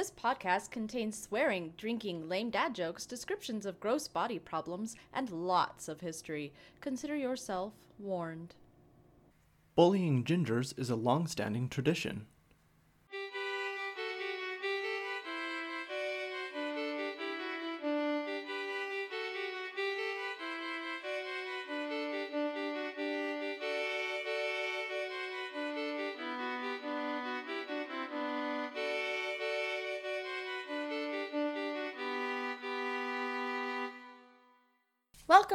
This 0.00 0.10
podcast 0.10 0.70
contains 0.70 1.20
swearing, 1.20 1.74
drinking, 1.76 2.26
lame 2.26 2.48
dad 2.48 2.74
jokes, 2.74 3.04
descriptions 3.04 3.66
of 3.66 3.78
gross 3.80 4.08
body 4.08 4.38
problems, 4.38 4.96
and 5.12 5.28
lots 5.28 5.88
of 5.88 6.00
history. 6.00 6.54
Consider 6.80 7.14
yourself 7.14 7.74
warned. 7.98 8.54
Bullying 9.76 10.24
gingers 10.24 10.72
is 10.78 10.88
a 10.88 10.96
long 10.96 11.26
standing 11.26 11.68
tradition. 11.68 12.24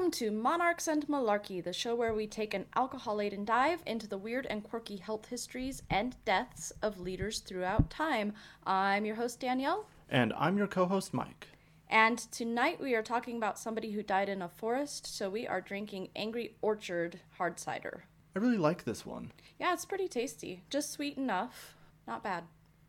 Welcome 0.05 0.19
to 0.19 0.29
Monarchs 0.31 0.87
and 0.87 1.07
Malarkey, 1.07 1.63
the 1.63 1.73
show 1.73 1.95
where 1.95 2.13
we 2.13 2.27
take 2.27 2.53
an 2.53 2.67
alcohol 2.75 3.15
laden 3.15 3.43
dive 3.43 3.81
into 3.87 4.07
the 4.07 4.19
weird 4.19 4.45
and 4.45 4.63
quirky 4.63 4.97
health 4.97 5.25
histories 5.29 5.81
and 5.89 6.15
deaths 6.25 6.71
of 6.83 6.99
leaders 6.99 7.39
throughout 7.39 7.89
time. 7.89 8.33
I'm 8.67 9.05
your 9.05 9.15
host, 9.15 9.39
Danielle, 9.39 9.87
And 10.07 10.31
I'm 10.37 10.59
your 10.59 10.67
co 10.67 10.85
host, 10.85 11.11
Mike. 11.11 11.47
and 11.89 12.19
tonight 12.19 12.79
we 12.79 12.93
are 12.93 13.01
talking 13.01 13.35
about 13.37 13.57
somebody 13.57 13.93
who 13.93 14.03
died 14.03 14.29
in 14.29 14.43
a 14.43 14.47
forest, 14.47 15.07
so 15.07 15.27
we 15.27 15.47
are 15.47 15.59
drinking 15.59 16.09
Angry 16.15 16.55
Orchard 16.61 17.19
hard 17.39 17.59
cider. 17.59 18.03
I 18.35 18.39
really 18.39 18.59
like 18.59 18.83
this 18.83 19.07
one. 19.07 19.31
Yeah, 19.59 19.73
it's 19.73 19.85
pretty 19.85 20.07
tasty. 20.07 20.61
Just 20.69 20.91
sweet 20.91 21.17
enough. 21.17 21.73
Not 22.07 22.23
bad. 22.23 22.43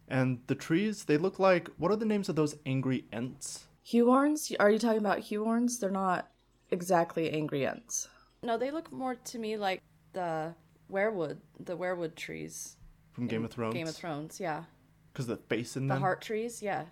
And 0.07 0.41
the 0.49 0.55
trees, 0.55 1.05
they 1.05 1.17
look 1.17 1.39
like 1.39 1.71
what 1.79 1.91
are 1.91 1.97
the 1.97 2.05
names 2.05 2.29
of 2.29 2.37
those 2.37 2.57
angry 2.67 3.07
ents? 3.11 3.69
Huorns? 3.87 4.55
Are 4.61 4.69
you 4.71 4.79
talking 4.79 4.99
about 4.99 5.21
Huorns? 5.21 5.81
They're 5.81 5.91
not 5.91 6.29
exactly 6.71 7.31
angry 7.31 7.67
ants. 7.67 8.09
No, 8.43 8.57
they 8.59 8.71
look 8.71 8.93
more 8.93 9.15
to 9.15 9.39
me 9.39 9.57
like 9.57 9.83
the 10.13 10.55
weirwood, 10.91 11.39
the 11.61 11.77
weirwood 11.77 12.15
trees. 12.15 12.77
From 13.13 13.27
Game 13.27 13.45
of 13.45 13.51
Thrones? 13.51 13.75
Game 13.75 13.89
of 13.89 13.97
Thrones, 13.97 14.39
yeah. 14.41 14.65
Because 15.13 15.27
the 15.27 15.37
face 15.37 15.77
in 15.77 15.87
The 15.89 15.95
them. 15.95 16.03
heart 16.03 16.21
trees, 16.21 16.63
yeah. 16.63 16.85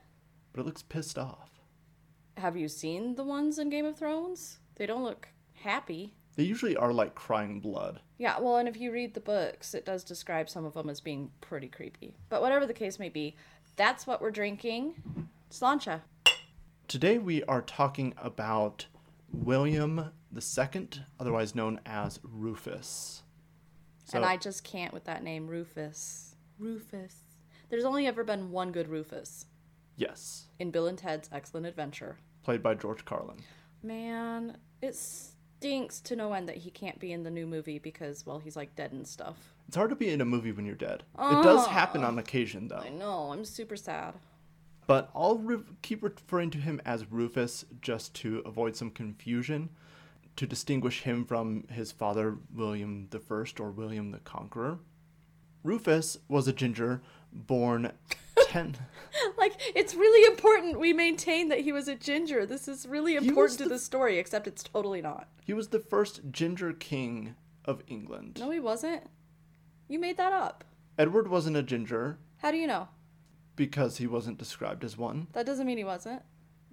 But 0.53 0.61
it 0.63 0.67
looks 0.67 0.83
pissed 0.83 1.19
off. 1.19 1.51
Have 2.39 2.57
you 2.57 2.69
seen 2.69 3.15
the 3.15 3.25
ones 3.25 3.59
in 3.59 3.69
Game 3.71 3.85
of 3.85 3.99
Thrones? 3.99 4.59
They 4.77 4.87
don't 4.87 5.05
look 5.05 5.29
happy. 5.53 6.15
They 6.37 6.43
usually 6.45 6.77
are 6.77 6.93
like 6.93 7.15
crying 7.15 7.61
blood. 7.61 8.01
Yeah, 8.19 8.41
well, 8.41 8.57
and 8.57 8.69
if 8.69 8.77
you 8.77 8.91
read 8.91 9.15
the 9.15 9.21
books, 9.21 9.75
it 9.75 9.85
does 9.85 10.03
describe 10.03 10.49
some 10.49 10.65
of 10.65 10.75
them 10.75 10.89
as 10.91 11.01
being 11.01 11.31
pretty 11.41 11.69
creepy. 11.69 12.17
But 12.29 12.43
whatever 12.43 12.67
the 12.67 12.73
case 12.73 12.99
may 12.99 13.09
be, 13.09 13.37
that's 13.77 14.07
what 14.07 14.21
we're 14.21 14.31
drinking. 14.33 14.95
Sláinte. 15.51 16.01
Today 16.89 17.19
we 17.19 17.45
are 17.45 17.63
talking 17.63 18.15
about 18.17 18.87
William 19.43 20.13
II, 20.35 20.89
otherwise 21.19 21.55
known 21.55 21.81
as 21.87 22.21
Rufus. 22.23 23.23
So, 24.05 24.17
and 24.19 24.25
I 24.25 24.37
just 24.37 24.65
can't 24.65 24.93
with 24.93 25.05
that 25.05 25.23
name, 25.23 25.47
Rufus. 25.47 26.37
Rufus. 26.59 27.17
There's 27.69 27.85
only 27.85 28.07
ever 28.07 28.25
been 28.25 28.51
one 28.51 28.71
good 28.73 28.89
Rufus 28.89 29.47
yes, 29.97 30.47
in 30.59 30.71
Bill 30.71 30.87
and 30.87 30.99
Ted's 30.99 31.29
Excellent 31.33 31.67
Adventure. 31.67 32.19
played 32.43 32.63
by 32.63 32.75
George 32.75 33.05
Carlin. 33.05 33.39
Man, 33.83 34.59
it 34.81 34.95
stinks 34.95 36.01
to 36.03 36.17
no 36.17 36.33
end 36.33 36.49
that 36.49 36.59
he 36.59 36.71
can't 36.71 36.99
be 36.99 37.13
in 37.13 37.23
the 37.23 37.31
new 37.31 37.47
movie 37.47 37.79
because, 37.79 38.25
well, 38.27 38.39
he's 38.39 38.57
like 38.57 38.77
dead 38.77 38.93
and 38.93 39.07
stuff. 39.07 39.55
It's 39.67 39.77
hard 39.77 39.91
to 39.91 39.97
be 39.97 40.11
in 40.11 40.21
a 40.21 40.27
movie 40.27 40.53
when 40.53 40.67
you're 40.67 40.75
dead. 40.75 41.05
It 41.19 41.43
does 41.43 41.61
uh-huh. 41.61 41.71
happen 41.71 42.05
on 42.05 42.19
occasion, 42.19 42.69
though. 42.69 42.77
I 42.77 42.91
know, 42.91 43.33
I'm 43.33 43.45
super 43.45 43.77
sad. 43.77 44.15
But 44.87 45.11
I'll 45.15 45.39
re- 45.39 45.59
keep 45.83 46.03
referring 46.03 46.51
to 46.51 46.59
him 46.59 46.81
as 46.85 47.11
Rufus 47.11 47.65
just 47.81 48.15
to 48.17 48.39
avoid 48.45 48.77
some 48.77 48.91
confusion, 48.91 49.71
to 50.37 50.47
distinguish 50.47 51.03
him 51.03 51.25
from 51.25 51.65
his 51.71 51.91
father, 51.93 52.37
William 52.55 53.07
the 53.11 53.19
First 53.21 53.61
or 53.61 53.71
William 53.71 54.11
the 54.11 54.19
Conqueror. 54.19 54.79
Rufus 55.63 56.19
was 56.29 56.47
a 56.47 56.53
ginger 56.53 57.01
born 57.33 57.93
10. 58.49 58.77
Like, 59.39 59.55
it's 59.75 59.95
really 59.95 60.31
important 60.31 60.79
we 60.79 60.93
maintain 60.93 61.49
that 61.49 61.61
he 61.61 61.73
was 61.73 61.89
a 61.89 61.95
ginger. 61.95 62.45
This 62.45 62.69
is 62.69 62.87
really 62.87 63.17
important 63.17 63.59
to 63.59 63.65
the- 63.65 63.71
the 63.71 63.79
story, 63.79 64.19
except 64.19 64.47
it's 64.47 64.63
totally 64.63 65.01
not. 65.01 65.29
he 65.47 65.55
was 65.55 65.69
the 65.69 65.79
first 65.81 66.21
ginger 66.31 66.73
king 66.73 67.35
of 67.65 67.83
England. 67.87 68.39
No, 68.41 68.51
he 68.51 68.61
wasn't. 68.61 69.05
You 69.89 69.99
made 69.99 70.17
that 70.19 70.33
up. 70.33 70.65
Edward 70.99 71.29
wasn't 71.29 71.57
a 71.57 71.63
ginger 71.63 72.19
How 72.39 72.51
do 72.51 72.59
you 72.59 72.67
know? 72.67 72.89
Because 73.57 73.99
he 73.99 74.07
wasn't 74.07 74.39
described 74.39 74.85
as 74.85 74.97
one. 74.97 75.29
That 75.33 75.47
doesn't 75.47 75.67
mean 75.67 75.79
he 75.79 75.85
wasn't. 75.85 76.23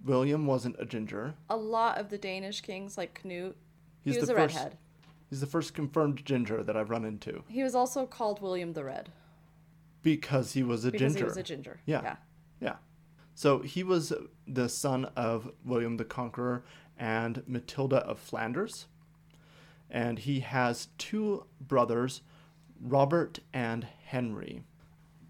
William 0.04 0.48
wasn't 0.48 0.76
a 0.80 0.86
ginger. 0.86 1.36
A 1.50 1.56
lot 1.56 1.98
of 2.00 2.10
the 2.10 2.18
Danish 2.18 2.62
kings, 2.62 2.98
like 2.98 3.22
Knut, 3.24 3.54
He's 4.04 4.16
he 4.16 4.20
was 4.20 4.30
a 4.30 4.36
first 4.36 4.56
redhead. 4.56 4.78
He's 5.30 5.40
the 5.42 5.48
first 5.48 5.74
confirmed 5.74 6.26
ginger 6.26 6.64
that 6.64 6.76
I've 6.76 6.90
run 6.90 7.06
into 7.06 7.44
He 7.48 7.64
was 7.64 7.76
also 7.76 8.06
called 8.06 8.42
William 8.42 8.74
the 8.74 8.84
Red 8.84 9.10
because 10.04 10.54
he 10.54 10.64
was 10.64 10.86
a 10.86 10.92
because 10.92 11.14
ginger. 11.14 11.20
he 11.20 11.24
was 11.26 11.38
a 11.38 11.44
ginger. 11.44 11.80
Yeah. 11.86 12.02
yeah. 12.04 12.16
Yeah. 12.60 12.76
So 13.36 13.60
he 13.60 13.84
was 13.84 14.12
the 14.48 14.68
son 14.68 15.06
of 15.16 15.52
William 15.64 15.98
the 15.98 16.06
Conqueror 16.06 16.64
and 16.98 17.44
Matilda 17.48 17.98
of 17.98 18.20
Flanders. 18.20 18.88
And 19.90 20.20
he 20.20 20.40
has 20.40 20.88
two 20.98 21.46
brothers, 21.60 22.22
Robert 22.82 23.40
and 23.54 23.88
Henry. 24.06 24.64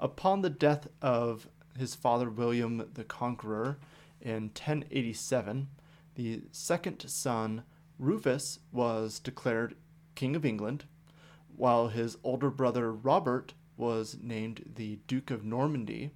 Upon 0.01 0.41
the 0.41 0.49
death 0.49 0.87
of 0.99 1.47
his 1.77 1.93
father, 1.93 2.29
William 2.29 2.89
the 2.93 3.03
Conqueror, 3.03 3.77
in 4.19 4.45
1087, 4.45 5.67
the 6.15 6.41
second 6.51 7.07
son, 7.07 7.63
Rufus, 7.99 8.59
was 8.71 9.19
declared 9.19 9.75
King 10.15 10.35
of 10.35 10.43
England, 10.43 10.85
while 11.55 11.89
his 11.89 12.17
older 12.23 12.49
brother, 12.49 12.91
Robert, 12.91 13.53
was 13.77 14.17
named 14.19 14.73
the 14.75 14.97
Duke 15.07 15.29
of 15.29 15.45
Normandy 15.45 16.11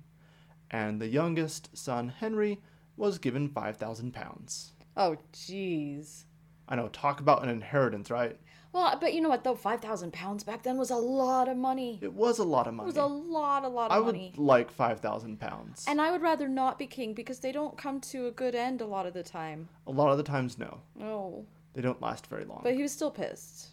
and 0.72 1.00
the 1.00 1.08
youngest 1.08 1.78
son, 1.78 2.10
Henry, 2.10 2.60
was 2.98 3.20
given 3.20 3.48
5,000 3.48 4.14
pounds. 4.14 4.74
Oh, 4.98 5.18
jeez. 5.32 6.24
I 6.68 6.76
know, 6.76 6.88
talk 6.88 7.20
about 7.20 7.44
an 7.44 7.50
inheritance, 7.50 8.10
right? 8.10 8.40
Well, 8.76 8.98
but 9.00 9.14
you 9.14 9.22
know 9.22 9.30
what 9.30 9.46
though? 9.46 9.56
Five 9.56 9.80
thousand 9.80 10.12
pounds 10.12 10.44
back 10.44 10.64
then 10.64 10.78
was 10.78 10.90
a 10.90 10.98
lot 10.98 11.48
of 11.48 11.56
money. 11.56 11.98
It 12.02 12.12
was 12.12 12.40
a 12.40 12.44
lot 12.44 12.68
of 12.68 12.74
money. 12.74 12.86
It 12.86 12.88
was 12.88 12.98
a 12.98 13.06
lot, 13.06 13.64
a 13.64 13.70
lot 13.70 13.90
of 13.90 13.92
money. 13.92 13.96
I 13.96 14.00
would 14.00 14.16
money. 14.16 14.34
like 14.36 14.70
5,000 14.70 15.40
pounds. 15.40 15.86
And 15.88 16.02
I 16.02 16.12
would 16.12 16.22
rather 16.22 16.50
not 16.50 16.78
be 16.78 16.86
king 16.86 17.14
because 17.14 17.40
they 17.40 17.54
don't 17.54 17.78
come 17.78 18.02
to 18.02 18.28
a 18.28 18.32
good 18.32 18.54
end 18.54 18.82
a 18.82 18.86
lot 18.86 19.06
of 19.06 19.14
the 19.14 19.24
time. 19.24 19.70
a 19.88 19.92
lot 19.92 20.12
of 20.12 20.18
the 20.18 20.24
times, 20.24 20.58
no. 20.58 20.82
No. 20.94 21.46
They 21.74 21.82
don't 21.82 22.02
last 22.02 22.28
very 22.28 22.44
long. 22.44 22.60
But 22.64 22.76
he 22.76 22.82
was 22.82 22.92
still 22.92 23.12
pissed. 23.12 23.70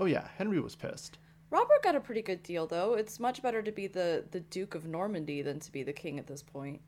oh, 0.00 0.06
yeah, 0.06 0.26
Henry 0.36 0.58
was 0.58 0.74
pissed. 0.74 1.18
Robert 1.50 1.80
got 1.84 1.94
a 1.94 2.00
pretty 2.00 2.22
good 2.22 2.42
deal 2.42 2.66
though. 2.66 2.94
It's 2.94 3.20
much 3.20 3.42
better 3.42 3.62
to 3.62 3.70
be 3.70 3.86
the, 3.86 4.24
the 4.32 4.40
Duke 4.40 4.74
of 4.74 4.86
Normandy 4.86 5.42
than 5.42 5.60
to 5.60 5.70
be 5.70 5.84
the 5.84 5.92
king 5.92 6.18
at 6.18 6.26
this 6.26 6.42
point. 6.42 6.80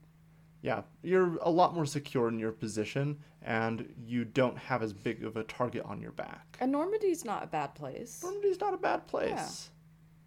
Yeah, 0.65 0.81
you're 1.03 1.37
a 1.43 1.51
lot 1.51 1.75
more 1.75 1.85
secure 1.85 2.27
in 2.27 2.39
your 2.39 2.51
position, 2.51 3.19
and 3.43 3.87
you 4.03 4.25
don't 4.25 4.57
have 4.57 4.83
as 4.83 4.95
big 4.95 5.23
of 5.23 5.37
a 5.37 5.43
target 5.43 5.85
on 5.85 6.01
your 6.01 6.13
back. 6.13 6.57
And 6.59 6.73
Normandy's 6.73 7.23
not 7.23 7.45
a 7.45 7.47
bad 7.47 7.75
place. 7.75 8.23
Normandy's 8.23 8.59
not 8.59 8.73
a 8.73 8.79
bad 8.79 9.07
place. 9.07 9.69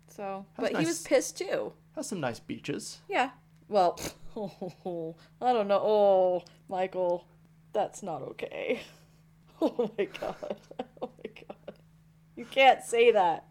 So, 0.07 0.45
That's 0.55 0.73
but 0.73 0.79
he 0.79 0.85
was 0.85 1.01
pissed 1.01 1.39
too. 1.39 1.73
Has 1.95 2.07
some 2.07 2.19
nice 2.19 2.39
beaches. 2.39 2.99
Yeah. 3.09 3.31
Well, 3.67 3.99
I 5.41 5.53
don't 5.53 5.67
know. 5.67 5.81
Oh, 5.81 6.43
Michael, 6.69 7.25
that's 7.73 8.03
not 8.03 8.21
okay. 8.21 8.81
Oh 9.59 9.91
my 9.97 10.05
god. 10.05 10.35
Oh 11.01 11.09
my 11.17 11.31
god. 11.33 11.79
You 12.35 12.45
can't 12.45 12.83
say 12.83 13.11
that. 13.11 13.47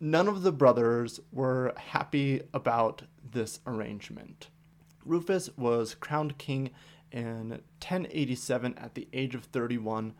None 0.00 0.26
of 0.26 0.42
the 0.42 0.50
brothers 0.50 1.20
were 1.30 1.72
happy 1.76 2.42
about 2.52 3.02
this 3.30 3.60
arrangement. 3.64 4.48
Rufus 5.08 5.50
was 5.56 5.94
crowned 5.94 6.38
king 6.38 6.70
in 7.10 7.50
1087 7.50 8.76
at 8.78 8.94
the 8.94 9.08
age 9.12 9.34
of 9.34 9.44
31, 9.44 10.12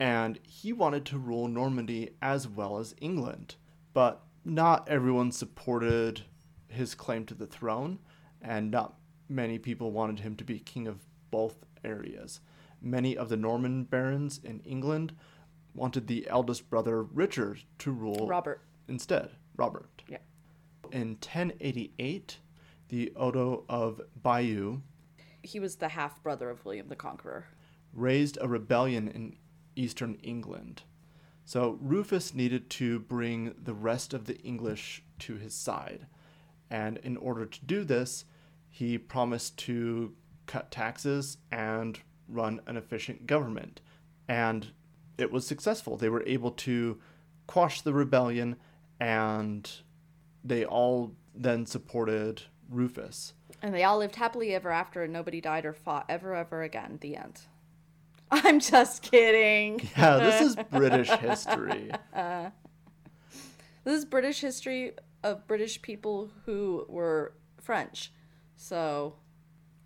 and 0.00 0.38
he 0.42 0.72
wanted 0.72 1.04
to 1.06 1.18
rule 1.18 1.48
Normandy 1.48 2.10
as 2.20 2.48
well 2.48 2.78
as 2.78 2.94
England. 3.00 3.56
But 3.94 4.22
not 4.44 4.88
everyone 4.88 5.30
supported 5.30 6.22
his 6.68 6.94
claim 6.94 7.24
to 7.26 7.34
the 7.34 7.46
throne, 7.46 7.98
and 8.40 8.70
not 8.70 8.96
many 9.28 9.58
people 9.58 9.92
wanted 9.92 10.20
him 10.20 10.36
to 10.36 10.44
be 10.44 10.58
king 10.58 10.86
of 10.86 10.98
both 11.30 11.64
areas. 11.84 12.40
Many 12.80 13.16
of 13.16 13.28
the 13.28 13.36
Norman 13.36 13.84
barons 13.84 14.40
in 14.42 14.60
England 14.60 15.14
wanted 15.74 16.06
the 16.06 16.26
eldest 16.28 16.68
brother 16.68 17.02
Richard 17.02 17.62
to 17.78 17.92
rule 17.92 18.26
Robert. 18.26 18.60
instead, 18.88 19.30
Robert. 19.56 20.02
Yeah. 20.08 20.18
In 20.90 21.10
1088, 21.10 22.38
the 22.92 23.10
Odo 23.16 23.64
of 23.70 24.02
Bayeux 24.22 24.82
He 25.42 25.58
was 25.58 25.76
the 25.76 25.88
half 25.88 26.22
brother 26.22 26.50
of 26.50 26.62
William 26.66 26.88
the 26.88 26.94
Conqueror. 26.94 27.46
raised 27.94 28.36
a 28.38 28.46
rebellion 28.46 29.08
in 29.08 29.36
eastern 29.74 30.16
England. 30.16 30.82
So 31.46 31.78
Rufus 31.80 32.34
needed 32.34 32.68
to 32.70 33.00
bring 33.00 33.54
the 33.60 33.72
rest 33.72 34.12
of 34.12 34.26
the 34.26 34.38
English 34.40 35.02
to 35.20 35.36
his 35.36 35.54
side. 35.54 36.06
And 36.68 36.98
in 36.98 37.16
order 37.16 37.46
to 37.46 37.64
do 37.64 37.82
this, 37.82 38.26
he 38.68 38.98
promised 38.98 39.56
to 39.60 40.14
cut 40.46 40.70
taxes 40.70 41.38
and 41.50 41.98
run 42.28 42.60
an 42.66 42.76
efficient 42.76 43.26
government. 43.26 43.80
And 44.28 44.66
it 45.16 45.32
was 45.32 45.46
successful. 45.46 45.96
They 45.96 46.10
were 46.10 46.24
able 46.26 46.50
to 46.50 47.00
quash 47.46 47.80
the 47.80 47.94
rebellion, 47.94 48.56
and 49.00 49.70
they 50.44 50.66
all 50.66 51.14
then 51.34 51.64
supported 51.64 52.42
Rufus. 52.72 53.34
And 53.62 53.74
they 53.74 53.84
all 53.84 53.98
lived 53.98 54.16
happily 54.16 54.54
ever 54.54 54.70
after, 54.70 55.02
and 55.04 55.12
nobody 55.12 55.40
died 55.40 55.64
or 55.64 55.72
fought 55.72 56.06
ever, 56.08 56.34
ever 56.34 56.62
again. 56.62 56.98
The 57.00 57.16
end. 57.16 57.40
I'm 58.30 58.60
just 58.60 59.02
kidding. 59.02 59.88
Yeah, 59.96 60.16
this 60.18 60.40
is 60.40 60.56
British 60.70 61.08
history. 61.10 61.90
This 63.84 63.98
is 63.98 64.04
British 64.04 64.40
history 64.40 64.92
of 65.22 65.46
British 65.46 65.82
people 65.82 66.30
who 66.46 66.86
were 66.88 67.34
French. 67.60 68.12
So, 68.56 69.14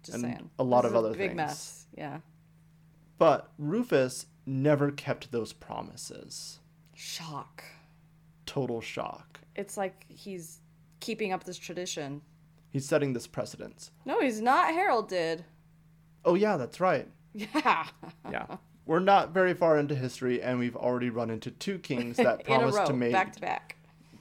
just 0.02 0.14
And 0.16 0.24
saying. 0.24 0.50
a 0.58 0.64
lot 0.64 0.82
This 0.82 0.90
of 0.92 0.96
other 0.96 1.10
big 1.12 1.30
things. 1.30 1.36
mess. 1.36 1.86
Yeah. 1.96 2.18
But 3.18 3.50
Rufus 3.58 4.26
never 4.44 4.90
kept 4.90 5.32
those 5.32 5.52
promises. 5.54 6.60
Shock. 6.94 7.64
Total 8.44 8.80
shock. 8.80 9.40
It's 9.54 9.76
like 9.78 10.04
he's 10.08 10.60
keeping 11.00 11.32
up 11.32 11.44
this 11.44 11.56
tradition. 11.58 12.20
He's 12.70 12.86
setting 12.86 13.12
this 13.12 13.26
precedence. 13.26 13.90
No, 14.04 14.20
he's 14.20 14.40
not. 14.40 14.72
Harold 14.74 15.08
did. 15.08 15.44
Oh, 16.24 16.34
yeah, 16.34 16.56
that's 16.56 16.80
right. 16.80 17.08
Yeah. 17.32 17.86
Yeah. 18.30 18.46
We're 18.86 19.00
not 19.00 19.34
very 19.34 19.52
far 19.54 19.78
into 19.78 19.94
history, 19.94 20.40
and 20.40 20.58
we've 20.58 20.76
already 20.76 21.10
run 21.10 21.30
into 21.30 21.50
two 21.50 21.78
kings 21.78 22.16
that 22.18 22.44
promised 22.46 22.78
row, 22.78 22.86
to 22.86 22.92
make 22.92 23.12
back 23.12 23.32
to 23.34 23.40
back. 23.40 23.76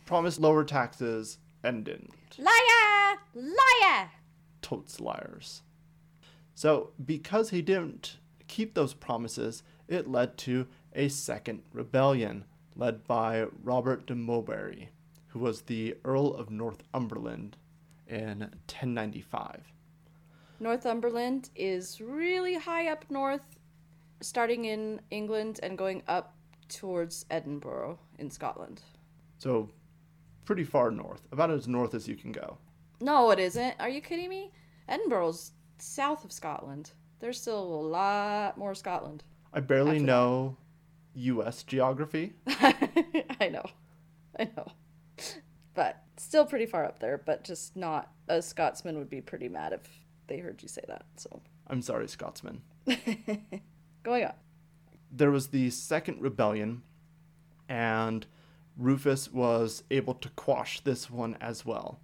promised 0.06 0.40
lower 0.40 0.64
taxes 0.64 1.38
and 1.64 1.84
didn't. 1.84 2.12
Liar! 2.38 3.18
Liar! 3.34 4.10
Totes 4.62 5.00
liars. 5.00 5.62
So, 6.56 6.92
because 7.04 7.50
he 7.52 7.62
didn't 7.62 8.18
keep 8.48 8.74
those 8.74 8.94
promises, 8.94 9.62
it 9.88 10.10
led 10.10 10.38
to 10.40 10.68
a 10.94 11.10
second 11.10 11.62
rebellion 11.74 12.46
led 12.76 13.06
by 13.06 13.46
Robert 13.64 14.08
de 14.08 14.16
Mowbray, 14.16 14.90
who 15.28 15.40
was 15.40 15.62
the 15.62 15.96
Earl 16.04 16.34
of 16.34 16.50
Northumberland 16.50 17.56
in 18.08 18.40
1095. 18.40 19.62
Northumberland 20.60 21.50
is 21.56 22.00
really 22.00 22.56
high 22.56 22.88
up 22.88 23.06
north, 23.10 23.60
starting 24.22 24.66
in 24.66 25.02
England 25.12 25.60
and 25.62 25.78
going 25.78 26.04
up 26.08 26.36
towards 26.70 27.26
Edinburgh 27.30 28.00
in 28.18 28.30
Scotland. 28.30 28.82
So, 29.38 29.70
pretty 30.46 30.64
far 30.64 30.92
north, 30.92 31.28
about 31.32 31.52
as 31.52 31.68
north 31.68 31.94
as 31.94 32.08
you 32.08 32.16
can 32.16 32.32
go. 32.32 32.58
No, 33.02 33.32
it 33.32 33.40
isn't. 33.40 33.76
Are 33.80 33.90
you 33.90 34.02
kidding 34.02 34.30
me? 34.30 34.52
Edinburgh's 34.88 35.52
south 35.78 36.24
of 36.24 36.32
Scotland. 36.32 36.92
There's 37.20 37.40
still 37.42 37.62
a 37.62 37.82
lot 37.88 38.58
more 38.58 38.74
Scotland. 38.76 39.24
I 39.54 39.60
barely 39.60 40.00
know 40.00 40.58
US 41.16 41.64
geography. 41.64 42.34
I 42.48 43.50
know. 43.52 43.66
I 44.40 44.50
know. 44.56 44.68
But 45.74 46.05
still 46.18 46.46
pretty 46.46 46.66
far 46.66 46.86
up 46.86 47.00
there, 47.00 47.18
but 47.18 47.44
just 47.44 47.76
not 47.76 48.12
a 48.28 48.42
Scotsman 48.42 48.98
would 48.98 49.10
be 49.10 49.22
pretty 49.22 49.50
mad 49.50 49.74
if 49.74 49.82
they 50.28 50.38
heard 50.38 50.62
you 50.62 50.68
say 50.68 50.84
that. 50.88 51.06
So, 51.18 51.42
I'm 51.68 51.82
sorry, 51.82 52.08
Scotsman. 52.08 52.62
going 54.04 54.26
on. 54.26 54.34
there 55.12 55.32
was 55.32 55.48
the 55.48 55.70
second 55.70 56.22
rebellion, 56.22 56.84
and 57.68 58.26
Rufus 58.78 59.32
was 59.32 59.84
able 59.90 60.14
to 60.16 60.30
quash 60.30 60.80
this 60.82 61.10
one 61.10 61.38
as 61.42 61.66
well. 61.66 62.00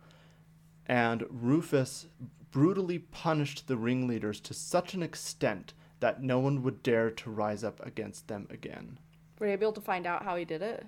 And 0.87 1.25
Rufus 1.29 2.07
brutally 2.51 2.99
punished 2.99 3.67
the 3.67 3.77
ringleaders 3.77 4.39
to 4.41 4.53
such 4.53 4.93
an 4.93 5.03
extent 5.03 5.73
that 5.99 6.21
no 6.23 6.39
one 6.39 6.63
would 6.63 6.81
dare 6.83 7.11
to 7.11 7.29
rise 7.29 7.63
up 7.63 7.85
against 7.85 8.27
them 8.27 8.47
again. 8.49 8.97
Were 9.39 9.47
you 9.47 9.53
able 9.53 9.71
to 9.73 9.81
find 9.81 10.05
out 10.05 10.23
how 10.23 10.35
he 10.35 10.45
did 10.45 10.61
it? 10.61 10.85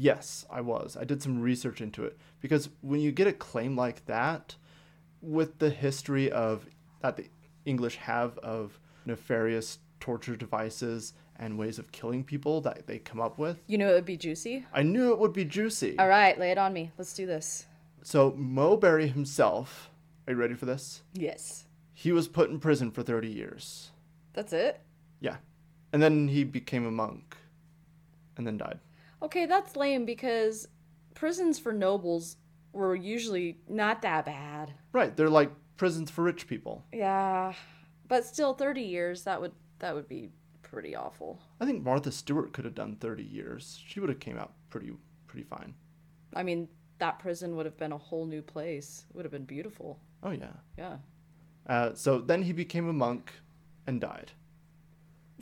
Yes, 0.00 0.46
I 0.48 0.60
was. 0.60 0.96
I 0.96 1.02
did 1.04 1.20
some 1.22 1.40
research 1.40 1.80
into 1.80 2.04
it 2.04 2.16
because 2.40 2.70
when 2.80 3.00
you 3.00 3.10
get 3.10 3.26
a 3.26 3.32
claim 3.32 3.76
like 3.76 4.06
that, 4.06 4.54
with 5.20 5.58
the 5.58 5.70
history 5.70 6.30
of 6.30 6.66
that 7.00 7.16
the 7.16 7.26
English 7.64 7.96
have 7.96 8.38
of 8.38 8.78
nefarious 9.04 9.78
torture 9.98 10.36
devices 10.36 11.14
and 11.36 11.58
ways 11.58 11.78
of 11.80 11.90
killing 11.90 12.22
people 12.22 12.60
that 12.60 12.86
they 12.86 12.98
come 12.98 13.20
up 13.20 13.38
with, 13.38 13.58
You 13.66 13.78
knew 13.78 13.88
it 13.88 13.94
would 13.94 14.04
be 14.04 14.16
juicy? 14.16 14.64
I 14.72 14.82
knew 14.84 15.12
it 15.12 15.18
would 15.18 15.32
be 15.32 15.44
juicy. 15.44 15.98
All 15.98 16.08
right, 16.08 16.38
lay 16.38 16.52
it 16.52 16.58
on 16.58 16.72
me. 16.72 16.92
Let's 16.96 17.14
do 17.14 17.26
this. 17.26 17.66
So 18.02 18.32
Mowbray 18.36 19.08
himself, 19.08 19.90
are 20.26 20.32
you 20.32 20.38
ready 20.38 20.54
for 20.54 20.66
this? 20.66 21.02
Yes. 21.14 21.64
He 21.92 22.12
was 22.12 22.28
put 22.28 22.50
in 22.50 22.60
prison 22.60 22.92
for 22.92 23.02
30 23.02 23.28
years. 23.28 23.90
That's 24.32 24.52
it? 24.52 24.80
Yeah. 25.20 25.36
And 25.92 26.00
then 26.00 26.28
he 26.28 26.44
became 26.44 26.86
a 26.86 26.92
monk 26.92 27.36
and 28.36 28.46
then 28.46 28.56
died. 28.56 28.78
Okay, 29.22 29.46
that's 29.46 29.76
lame 29.76 30.04
because 30.04 30.68
prisons 31.14 31.58
for 31.58 31.72
nobles 31.72 32.36
were 32.72 32.94
usually 32.94 33.58
not 33.68 34.02
that 34.02 34.24
bad. 34.24 34.72
Right, 34.92 35.16
they're 35.16 35.28
like 35.28 35.50
prisons 35.76 36.10
for 36.10 36.22
rich 36.22 36.46
people. 36.46 36.84
Yeah. 36.92 37.54
But 38.06 38.24
still 38.24 38.54
30 38.54 38.82
years 38.82 39.24
that 39.24 39.40
would 39.40 39.52
that 39.80 39.94
would 39.94 40.08
be 40.08 40.30
pretty 40.62 40.94
awful. 40.94 41.40
I 41.60 41.66
think 41.66 41.82
Martha 41.82 42.12
Stewart 42.12 42.52
could 42.52 42.64
have 42.64 42.74
done 42.74 42.96
30 42.96 43.22
years. 43.22 43.80
She 43.86 44.00
would 44.00 44.08
have 44.08 44.20
came 44.20 44.38
out 44.38 44.52
pretty 44.70 44.92
pretty 45.26 45.44
fine. 45.44 45.74
I 46.34 46.42
mean, 46.42 46.68
that 46.98 47.18
prison 47.18 47.56
would 47.56 47.66
have 47.66 47.76
been 47.76 47.92
a 47.92 47.98
whole 47.98 48.26
new 48.26 48.42
place. 48.42 49.04
It 49.08 49.16
would 49.16 49.24
have 49.24 49.32
been 49.32 49.44
beautiful. 49.44 49.98
Oh 50.22 50.30
yeah. 50.30 50.52
Yeah. 50.76 50.96
Uh, 51.66 51.94
so 51.94 52.18
then 52.18 52.42
he 52.42 52.52
became 52.52 52.88
a 52.88 52.92
monk 52.92 53.32
and 53.86 54.00
died. 54.00 54.32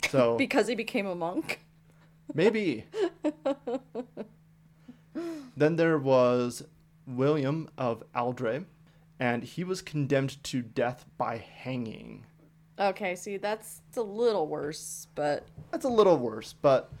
So 0.09 0.35
Because 0.37 0.67
he 0.67 0.75
became 0.75 1.05
a 1.05 1.15
monk. 1.15 1.61
Maybe. 2.33 2.85
then 5.55 5.75
there 5.75 5.97
was 5.97 6.63
William 7.05 7.69
of 7.77 8.03
Aldray, 8.13 8.65
and 9.19 9.43
he 9.43 9.63
was 9.63 9.81
condemned 9.81 10.43
to 10.45 10.61
death 10.61 11.05
by 11.17 11.37
hanging. 11.37 12.25
Okay, 12.79 13.15
see, 13.15 13.37
that's 13.37 13.81
a 13.95 14.01
little 14.01 14.47
worse, 14.47 15.07
but 15.15 15.47
That's 15.71 15.85
a 15.85 15.89
little 15.89 16.17
worse, 16.17 16.53
but 16.61 16.91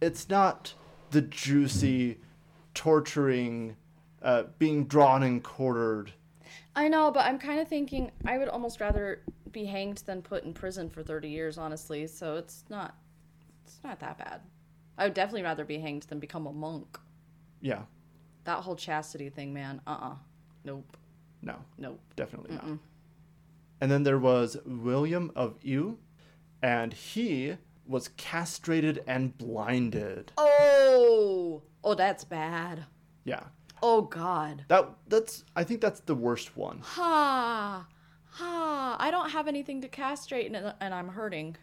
it's 0.00 0.28
not 0.28 0.72
the 1.10 1.22
juicy, 1.22 2.18
torturing, 2.74 3.76
uh, 4.22 4.44
being 4.58 4.84
drawn 4.84 5.24
and 5.24 5.42
quartered. 5.42 6.12
I 6.76 6.86
know, 6.88 7.10
but 7.10 7.26
I'm 7.26 7.38
kind 7.38 7.58
of 7.58 7.66
thinking 7.66 8.12
I 8.24 8.38
would 8.38 8.48
almost 8.48 8.80
rather 8.80 9.22
be 9.50 9.64
hanged 9.64 9.98
than 10.06 10.22
put 10.22 10.44
in 10.44 10.54
prison 10.54 10.88
for 10.88 11.02
30 11.02 11.28
years, 11.28 11.58
honestly. 11.58 12.06
So 12.06 12.36
it's 12.36 12.64
not 12.68 12.94
it's 13.74 13.84
not 13.84 14.00
that 14.00 14.18
bad. 14.18 14.40
I 14.98 15.04
would 15.04 15.14
definitely 15.14 15.42
rather 15.42 15.64
be 15.64 15.78
hanged 15.78 16.02
than 16.04 16.18
become 16.18 16.46
a 16.46 16.52
monk. 16.52 16.98
Yeah, 17.60 17.82
That 18.44 18.58
whole 18.64 18.76
chastity 18.76 19.28
thing, 19.30 19.52
man. 19.52 19.80
Uh-uh. 19.86 20.16
Nope. 20.64 20.96
no, 21.42 21.56
Nope. 21.78 22.00
definitely 22.16 22.54
not. 22.54 22.78
And 23.80 23.90
then 23.90 24.02
there 24.02 24.18
was 24.18 24.56
William 24.66 25.30
of 25.36 25.56
Eu, 25.62 25.96
and 26.62 26.92
he 26.92 27.56
was 27.86 28.08
castrated 28.16 29.02
and 29.06 29.36
blinded. 29.38 30.32
Oh. 30.36 31.62
Oh, 31.82 31.94
that's 31.94 32.24
bad. 32.24 32.84
Yeah, 33.24 33.44
Oh 33.82 34.02
god. 34.02 34.64
that 34.68 34.88
that's 35.08 35.44
I 35.56 35.64
think 35.64 35.80
that's 35.80 36.00
the 36.00 36.14
worst 36.14 36.56
one. 36.56 36.80
Ha. 36.82 37.86
Ha. 38.32 38.96
I 38.98 39.10
don't 39.10 39.30
have 39.30 39.48
anything 39.48 39.80
to 39.82 39.88
castrate 39.88 40.46
and, 40.54 40.74
and 40.80 40.92
I'm 40.94 41.08
hurting. 41.08 41.56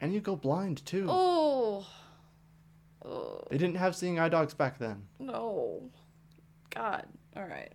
And 0.00 0.14
you 0.14 0.20
go 0.20 0.36
blind 0.36 0.84
too. 0.86 1.06
Oh. 1.08 1.86
Oh. 3.04 3.42
They 3.50 3.58
didn't 3.58 3.76
have 3.76 3.96
seeing 3.96 4.18
eye 4.18 4.28
dogs 4.28 4.54
back 4.54 4.78
then. 4.78 5.02
No. 5.18 5.90
God. 6.70 7.06
All 7.36 7.46
right. 7.46 7.72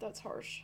That's 0.00 0.20
harsh. 0.20 0.62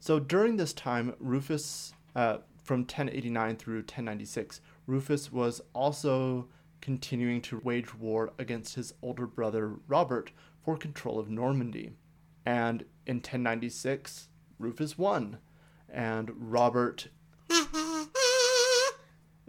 So 0.00 0.18
during 0.18 0.56
this 0.56 0.72
time, 0.72 1.14
Rufus, 1.20 1.92
uh, 2.16 2.38
from 2.62 2.80
1089 2.80 3.56
through 3.56 3.78
1096, 3.78 4.60
Rufus 4.86 5.30
was 5.30 5.60
also 5.74 6.48
continuing 6.80 7.40
to 7.42 7.60
wage 7.62 7.94
war 7.94 8.32
against 8.38 8.74
his 8.74 8.92
older 9.02 9.26
brother 9.26 9.76
Robert 9.86 10.32
for 10.64 10.76
control 10.76 11.18
of 11.18 11.30
Normandy. 11.30 11.92
And 12.44 12.84
in 13.06 13.16
1096, 13.16 14.28
Rufus 14.58 14.98
won. 14.98 15.38
And 15.88 16.32
Robert. 16.36 17.08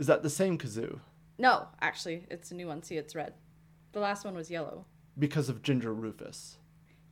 Is 0.03 0.07
that 0.07 0.22
the 0.22 0.29
same 0.29 0.57
kazoo? 0.57 1.00
No, 1.38 1.65
actually, 1.79 2.25
it's 2.29 2.51
a 2.51 2.55
new 2.55 2.67
one. 2.67 2.83
See, 2.83 2.98
it's 2.98 3.15
red. 3.15 3.36
The 3.93 4.01
last 4.01 4.25
one 4.25 4.36
was 4.36 4.51
yellow. 4.51 4.83
Because 5.17 5.48
of 5.48 5.62
Ginger 5.62 5.93
Rufus. 5.93 6.57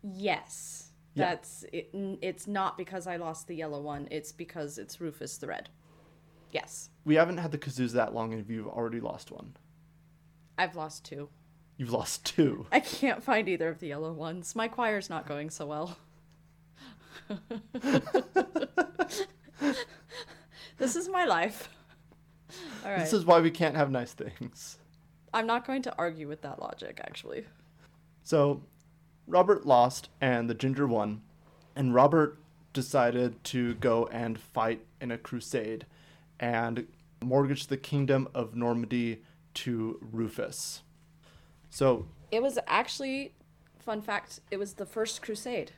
Yes. 0.03 0.91
Yeah. 1.13 1.29
That's 1.29 1.63
it, 1.71 1.89
it's 2.21 2.47
not 2.47 2.77
because 2.77 3.07
I 3.07 3.15
lost 3.15 3.47
the 3.47 3.55
yellow 3.55 3.79
one. 3.79 4.09
It's 4.11 4.33
because 4.33 4.77
it's 4.77 4.99
Rufus 4.99 5.37
the 5.37 5.47
red. 5.47 5.69
Yes. 6.51 6.89
We 7.05 7.15
haven't 7.15 7.37
had 7.37 7.53
the 7.53 7.57
kazoos 7.57 7.93
that 7.93 8.13
long, 8.13 8.33
and 8.33 8.45
you've 8.49 8.67
already 8.67 8.99
lost 8.99 9.31
one. 9.31 9.55
I've 10.57 10.75
lost 10.75 11.05
two. 11.05 11.29
You've 11.77 11.93
lost 11.93 12.25
two. 12.25 12.65
I 12.73 12.81
can't 12.81 13.23
find 13.23 13.47
either 13.47 13.69
of 13.69 13.79
the 13.79 13.87
yellow 13.87 14.11
ones. 14.11 14.53
My 14.53 14.67
choir's 14.67 15.09
not 15.09 15.25
going 15.25 15.49
so 15.49 15.65
well. 15.65 15.97
This 20.81 20.95
is 20.95 21.07
my 21.07 21.25
life. 21.25 21.69
All 22.83 22.91
right. 22.91 22.99
This 22.99 23.13
is 23.13 23.25
why 23.25 23.39
we 23.39 23.51
can't 23.51 23.75
have 23.75 23.91
nice 23.91 24.13
things. 24.13 24.77
I'm 25.33 25.47
not 25.47 25.65
going 25.65 25.81
to 25.83 25.95
argue 25.97 26.27
with 26.27 26.41
that 26.41 26.59
logic, 26.59 26.99
actually. 27.03 27.45
So, 28.23 28.61
Robert 29.27 29.65
lost 29.65 30.09
and 30.19 30.49
the 30.49 30.53
Ginger 30.53 30.87
won, 30.87 31.21
and 31.75 31.93
Robert 31.93 32.37
decided 32.73 33.41
to 33.45 33.75
go 33.75 34.07
and 34.11 34.39
fight 34.39 34.85
in 34.99 35.11
a 35.11 35.17
crusade 35.17 35.85
and 36.39 36.87
mortgage 37.21 37.67
the 37.67 37.77
kingdom 37.77 38.27
of 38.33 38.55
Normandy 38.55 39.21
to 39.53 39.99
Rufus. 40.11 40.81
So, 41.69 42.07
It 42.31 42.41
was 42.41 42.57
actually, 42.67 43.33
fun 43.79 44.01
fact, 44.01 44.39
it 44.49 44.57
was 44.57 44.73
the 44.73 44.85
first 44.85 45.21
crusade. 45.21 45.71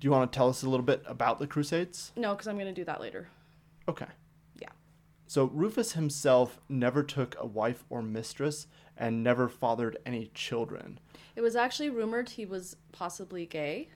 do 0.00 0.06
you 0.06 0.10
want 0.10 0.30
to 0.30 0.36
tell 0.36 0.48
us 0.48 0.62
a 0.62 0.68
little 0.68 0.84
bit 0.84 1.02
about 1.06 1.38
the 1.38 1.46
crusades? 1.46 2.12
No, 2.16 2.32
because 2.34 2.48
I'm 2.48 2.56
going 2.56 2.66
to 2.66 2.72
do 2.72 2.84
that 2.84 3.00
later. 3.00 3.28
Okay. 3.88 4.06
So, 5.34 5.46
Rufus 5.46 5.94
himself 5.94 6.60
never 6.68 7.02
took 7.02 7.34
a 7.40 7.44
wife 7.44 7.82
or 7.90 8.02
mistress 8.02 8.68
and 8.96 9.24
never 9.24 9.48
fathered 9.48 9.96
any 10.06 10.30
children. 10.32 11.00
It 11.34 11.40
was 11.40 11.56
actually 11.56 11.90
rumored 11.90 12.28
he 12.28 12.46
was 12.46 12.76
possibly 12.92 13.44
gay. 13.44 13.88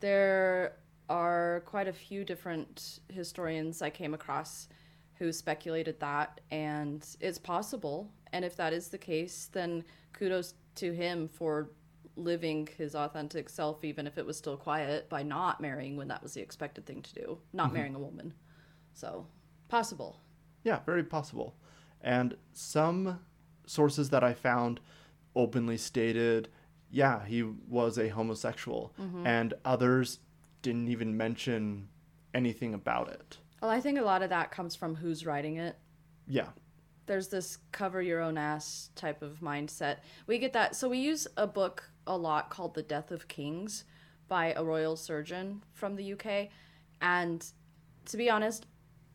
There 0.00 0.76
are 1.08 1.62
quite 1.64 1.88
a 1.88 1.94
few 1.94 2.26
different 2.26 3.00
historians 3.08 3.80
I 3.80 3.88
came 3.88 4.12
across 4.12 4.68
who 5.14 5.32
speculated 5.32 5.98
that, 6.00 6.42
and 6.50 7.02
it's 7.20 7.38
possible. 7.38 8.10
And 8.34 8.44
if 8.44 8.54
that 8.56 8.74
is 8.74 8.88
the 8.88 8.98
case, 8.98 9.48
then 9.50 9.84
kudos 10.12 10.52
to 10.74 10.92
him 10.92 11.26
for 11.26 11.70
living 12.16 12.68
his 12.76 12.94
authentic 12.94 13.48
self, 13.48 13.82
even 13.82 14.06
if 14.06 14.18
it 14.18 14.26
was 14.26 14.36
still 14.36 14.58
quiet, 14.58 15.08
by 15.08 15.22
not 15.22 15.58
marrying 15.58 15.96
when 15.96 16.08
that 16.08 16.22
was 16.22 16.34
the 16.34 16.42
expected 16.42 16.84
thing 16.84 17.00
to 17.00 17.14
do, 17.14 17.38
not 17.54 17.68
mm-hmm. 17.68 17.76
marrying 17.76 17.94
a 17.94 17.98
woman. 17.98 18.34
So, 18.92 19.26
possible. 19.70 20.20
Yeah, 20.64 20.80
very 20.86 21.02
possible. 21.04 21.54
And 22.00 22.36
some 22.52 23.20
sources 23.66 24.10
that 24.10 24.24
I 24.24 24.34
found 24.34 24.80
openly 25.34 25.76
stated, 25.76 26.48
yeah, 26.90 27.24
he 27.24 27.42
was 27.42 27.98
a 27.98 28.08
homosexual, 28.08 28.92
mm-hmm. 29.00 29.26
and 29.26 29.54
others 29.64 30.18
didn't 30.62 30.88
even 30.88 31.16
mention 31.16 31.88
anything 32.34 32.74
about 32.74 33.08
it. 33.08 33.38
Well, 33.60 33.70
I 33.70 33.80
think 33.80 33.98
a 33.98 34.02
lot 34.02 34.22
of 34.22 34.30
that 34.30 34.50
comes 34.50 34.74
from 34.74 34.94
who's 34.96 35.24
writing 35.24 35.56
it. 35.56 35.76
Yeah. 36.26 36.48
there's 37.06 37.28
this 37.28 37.58
cover 37.72 38.00
your 38.00 38.20
own 38.20 38.38
ass 38.38 38.90
type 38.94 39.22
of 39.22 39.40
mindset. 39.40 39.98
We 40.26 40.38
get 40.38 40.52
that. 40.52 40.76
So 40.76 40.88
we 40.88 40.98
use 40.98 41.26
a 41.36 41.46
book 41.46 41.90
a 42.06 42.16
lot 42.16 42.50
called 42.50 42.74
The 42.74 42.82
Death 42.82 43.10
of 43.10 43.28
Kings 43.28 43.84
by 44.28 44.52
a 44.54 44.64
royal 44.64 44.96
surgeon 44.96 45.62
from 45.72 45.96
the 45.96 46.12
UK. 46.12 46.48
And 47.00 47.44
to 48.06 48.16
be 48.16 48.30
honest, 48.30 48.66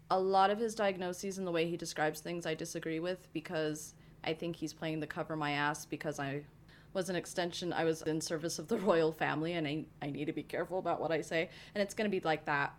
a 0.10 0.20
lot 0.20 0.50
of 0.50 0.58
his 0.60 0.74
diagnoses 0.76 1.38
and 1.38 1.46
the 1.46 1.52
way 1.52 1.68
he 1.70 1.78
describes 1.78 2.20
things 2.22 2.46
I 2.46 2.54
disagree 2.56 3.00
with 3.00 3.28
because 3.34 3.94
I 4.24 4.34
think 4.34 4.56
he's 4.56 4.74
playing 4.74 5.00
the 5.00 5.08
cover 5.08 5.36
my 5.36 5.52
ass 5.52 5.86
because 5.86 6.20
I 6.20 6.44
was 6.94 7.10
an 7.10 7.16
extension 7.16 7.74
I 7.74 7.84
was 7.84 8.02
in 8.04 8.22
service 8.22 8.58
of 8.60 8.68
the 8.68 8.78
royal 8.90 9.12
family 9.12 9.54
and 9.54 9.68
I, 9.68 9.86
I 10.02 10.10
need 10.10 10.26
to 10.26 10.34
be 10.34 10.44
careful 10.44 10.80
about 10.80 11.02
what 11.02 11.12
I 11.12 11.22
say. 11.22 11.50
And 11.76 11.82
it's 11.82 11.94
gonna 11.94 12.10
be 12.10 12.22
like 12.22 12.46
that. 12.46 12.74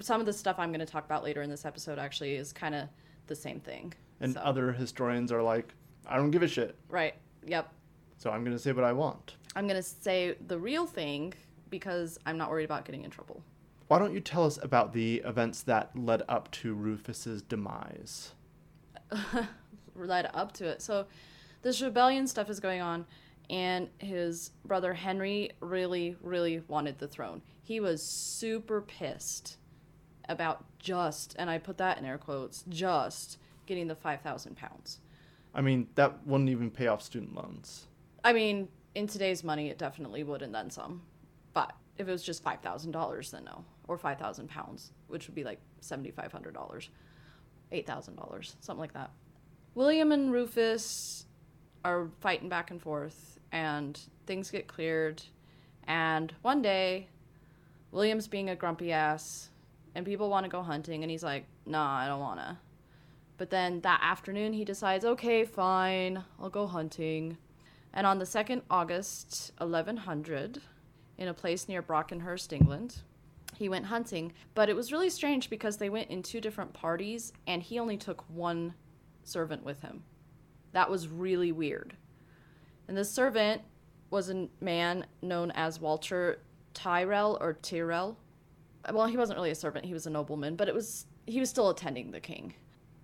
Some 0.00 0.20
of 0.20 0.26
the 0.26 0.32
stuff 0.32 0.56
I'm 0.58 0.70
gonna 0.72 0.86
talk 0.86 1.04
about 1.04 1.24
later 1.24 1.42
in 1.42 1.50
this 1.50 1.64
episode 1.64 1.98
actually 1.98 2.34
is 2.36 2.52
kinda 2.52 2.88
the 3.26 3.34
same 3.34 3.60
thing. 3.60 3.92
And 4.20 4.34
So- 4.34 4.40
other 4.40 4.72
historians 4.72 5.32
are 5.32 5.42
like, 5.42 5.74
I 6.06 6.16
don't 6.16 6.30
give 6.30 6.42
a 6.42 6.48
shit, 6.48 6.76
Right. 6.88 7.14
Yep. 7.46 7.72
so 8.18 8.30
I'm 8.30 8.42
going 8.44 8.56
to 8.56 8.62
say 8.62 8.72
what 8.72 8.84
I 8.84 8.92
want. 8.92 9.36
I'm 9.56 9.66
going 9.66 9.76
to 9.80 9.82
say 9.82 10.34
the 10.46 10.58
real 10.58 10.86
thing 10.86 11.32
because 11.70 12.18
I'm 12.26 12.36
not 12.36 12.50
worried 12.50 12.64
about 12.64 12.84
getting 12.84 13.04
in 13.04 13.10
trouble. 13.10 13.42
Why 13.90 13.98
don't 13.98 14.14
you 14.14 14.20
tell 14.20 14.46
us 14.46 14.56
about 14.62 14.92
the 14.92 15.16
events 15.24 15.62
that 15.62 15.90
led 15.96 16.22
up 16.28 16.48
to 16.52 16.74
Rufus's 16.74 17.42
demise? 17.42 18.34
Led 19.96 20.30
up 20.32 20.52
to 20.52 20.66
it. 20.66 20.80
So 20.80 21.06
this 21.62 21.82
rebellion 21.82 22.28
stuff 22.28 22.48
is 22.48 22.60
going 22.60 22.80
on, 22.80 23.04
and 23.50 23.88
his 23.98 24.52
brother 24.64 24.94
Henry 24.94 25.50
really, 25.58 26.14
really 26.22 26.62
wanted 26.68 27.00
the 27.00 27.08
throne. 27.08 27.42
He 27.64 27.80
was 27.80 28.00
super 28.00 28.80
pissed 28.80 29.56
about 30.28 30.64
just, 30.78 31.34
and 31.36 31.50
I 31.50 31.58
put 31.58 31.76
that 31.78 31.98
in 31.98 32.04
air 32.04 32.16
quotes, 32.16 32.62
just 32.68 33.38
getting 33.66 33.88
the 33.88 33.96
5,000 33.96 34.56
pounds. 34.56 35.00
I 35.52 35.62
mean, 35.62 35.88
that 35.96 36.24
wouldn't 36.24 36.50
even 36.50 36.70
pay 36.70 36.86
off 36.86 37.02
student 37.02 37.34
loans. 37.34 37.88
I 38.22 38.34
mean, 38.34 38.68
in 38.94 39.08
today's 39.08 39.42
money, 39.42 39.68
it 39.68 39.78
definitely 39.78 40.22
would, 40.22 40.42
and 40.42 40.54
then 40.54 40.70
some. 40.70 41.02
But 41.54 41.74
if 42.00 42.08
it 42.08 42.12
was 42.12 42.22
just 42.22 42.42
five 42.42 42.60
thousand 42.60 42.92
dollars, 42.92 43.30
then 43.30 43.44
no, 43.44 43.64
or 43.90 43.98
five 43.98 44.18
thousand 44.18 44.48
pounds, 44.48 44.92
which 45.08 45.26
would 45.26 45.34
be 45.34 45.42
like 45.42 45.58
seventy 45.80 46.12
five 46.12 46.30
hundred 46.30 46.54
dollars, 46.54 46.90
eight 47.72 47.88
thousand 47.88 48.14
dollars, 48.14 48.54
something 48.60 48.80
like 48.80 48.94
that. 48.94 49.10
William 49.74 50.12
and 50.12 50.32
Rufus 50.32 51.26
are 51.84 52.08
fighting 52.20 52.48
back 52.48 52.70
and 52.70 52.80
forth, 52.80 53.40
and 53.50 53.98
things 54.26 54.48
get 54.48 54.68
cleared. 54.68 55.20
And 55.88 56.32
one 56.42 56.62
day, 56.62 57.08
William's 57.90 58.28
being 58.28 58.48
a 58.48 58.54
grumpy 58.54 58.92
ass, 58.92 59.50
and 59.96 60.06
people 60.06 60.30
want 60.30 60.44
to 60.44 60.50
go 60.50 60.62
hunting, 60.62 61.02
and 61.02 61.10
he's 61.10 61.24
like, 61.24 61.46
"Nah, 61.66 61.98
I 61.98 62.06
don't 62.06 62.20
wanna." 62.20 62.60
But 63.38 63.50
then 63.50 63.80
that 63.80 64.00
afternoon, 64.04 64.52
he 64.52 64.64
decides, 64.64 65.04
"Okay, 65.04 65.44
fine, 65.44 66.22
I'll 66.38 66.48
go 66.48 66.68
hunting." 66.68 67.38
And 67.92 68.06
on 68.06 68.20
the 68.20 68.26
2nd 68.26 68.62
August, 68.70 69.50
1100, 69.58 70.62
in 71.18 71.26
a 71.26 71.34
place 71.34 71.66
near 71.66 71.82
Brockenhurst, 71.82 72.52
England, 72.52 73.02
he 73.60 73.68
went 73.68 73.84
hunting. 73.84 74.32
But 74.54 74.70
it 74.70 74.74
was 74.74 74.90
really 74.90 75.10
strange 75.10 75.50
because 75.50 75.76
they 75.76 75.90
went 75.90 76.08
in 76.08 76.22
two 76.22 76.40
different 76.40 76.72
parties 76.72 77.30
and 77.46 77.62
he 77.62 77.78
only 77.78 77.98
took 77.98 78.24
one 78.30 78.72
servant 79.22 79.62
with 79.62 79.82
him. 79.82 80.02
That 80.72 80.88
was 80.88 81.08
really 81.08 81.52
weird. 81.52 81.94
And 82.88 82.96
the 82.96 83.04
servant 83.04 83.60
was 84.08 84.30
a 84.30 84.48
man 84.62 85.04
known 85.20 85.50
as 85.50 85.78
Walter 85.78 86.40
Tyrrell 86.72 87.36
or 87.38 87.52
Tyrrell. 87.52 88.16
Well, 88.90 89.06
he 89.06 89.18
wasn't 89.18 89.36
really 89.36 89.50
a 89.50 89.54
servant, 89.54 89.84
he 89.84 89.92
was 89.92 90.06
a 90.06 90.10
nobleman, 90.10 90.56
but 90.56 90.66
it 90.66 90.74
was 90.74 91.04
he 91.26 91.38
was 91.38 91.50
still 91.50 91.68
attending 91.68 92.10
the 92.10 92.18
king. 92.18 92.54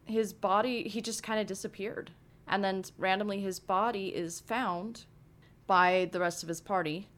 His 0.06 0.32
body, 0.32 0.88
he 0.88 1.02
just 1.02 1.22
kind 1.22 1.38
of 1.38 1.46
disappeared. 1.46 2.12
And 2.48 2.64
then 2.64 2.82
randomly 2.96 3.40
his 3.40 3.60
body 3.60 4.08
is 4.08 4.40
found 4.40 5.04
by 5.66 6.08
the 6.12 6.20
rest 6.20 6.42
of 6.42 6.48
his 6.48 6.62
party 6.62 7.08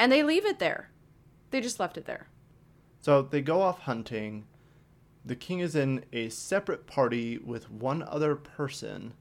and 0.00 0.10
they 0.10 0.24
leave 0.24 0.44
it 0.44 0.58
there. 0.58 0.90
They 1.52 1.60
just 1.60 1.78
left 1.78 1.96
it 1.96 2.06
there. 2.06 2.26
So 3.02 3.20
they 3.22 3.42
go 3.42 3.60
off 3.60 3.80
hunting. 3.80 4.46
The 5.24 5.36
king 5.36 5.58
is 5.60 5.76
in 5.76 6.04
a 6.12 6.28
separate 6.30 6.86
party 6.86 7.38
with 7.38 7.70
one 7.70 8.02
other 8.04 8.34
person. 8.34 9.14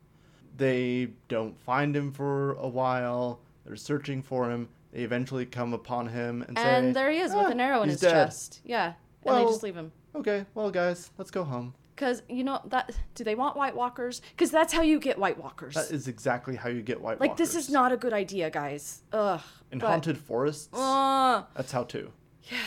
They 0.55 1.09
don't 1.27 1.59
find 1.59 1.95
him 1.95 2.11
for 2.11 2.53
a 2.53 2.67
while. 2.67 3.39
They're 3.65 3.75
searching 3.75 4.21
for 4.21 4.49
him. 4.49 4.69
They 4.93 5.01
eventually 5.01 5.45
come 5.45 5.73
upon 5.73 6.07
him 6.07 6.43
and, 6.47 6.57
say, 6.57 6.63
And 6.63 6.95
there 6.95 7.11
he 7.11 7.19
is 7.19 7.31
with 7.33 7.45
"Ah, 7.47 7.51
an 7.51 7.59
arrow 7.59 7.81
in 7.81 7.89
his 7.89 7.99
dead." 8.01 8.11
chest. 8.11 8.61
Yeah. 8.63 8.93
And 9.25 9.37
they 9.37 9.43
just 9.43 9.63
leave 9.63 9.75
him. 9.75 9.91
Okay, 10.15 10.45
well, 10.53 10.69
guys, 10.71 11.09
let's 11.17 11.31
go 11.31 11.43
home. 11.43 11.73
Because, 11.95 12.23
you 12.27 12.43
know, 12.43 12.59
that 12.65 12.91
do 13.15 13.23
they 13.23 13.35
want 13.35 13.55
White 13.55 13.75
Walkers? 13.75 14.21
Because 14.31 14.49
that's 14.51 14.73
how 14.73 14.81
you 14.81 14.99
get 14.99 15.17
White 15.19 15.37
Walkers. 15.37 15.75
That 15.75 15.91
is 15.91 16.07
exactly 16.07 16.55
how 16.55 16.69
you 16.69 16.81
get 16.81 16.99
White 16.99 17.19
walkers. 17.19 17.29
like, 17.29 17.37
this 17.37 17.55
is 17.55 17.69
not 17.69 17.91
a 17.91 17.97
good 17.97 18.11
idea, 18.13 18.49
guys. 18.49 19.03
Ugh. 19.13 19.39
In 19.71 19.79
but- 19.79 19.87
haunted 19.87 20.17
forests, 20.17 20.69
Ugh. 20.73 21.45
that's 21.55 21.71
how 21.71 21.83
to. 21.85 22.11
Yeah, 22.51 22.57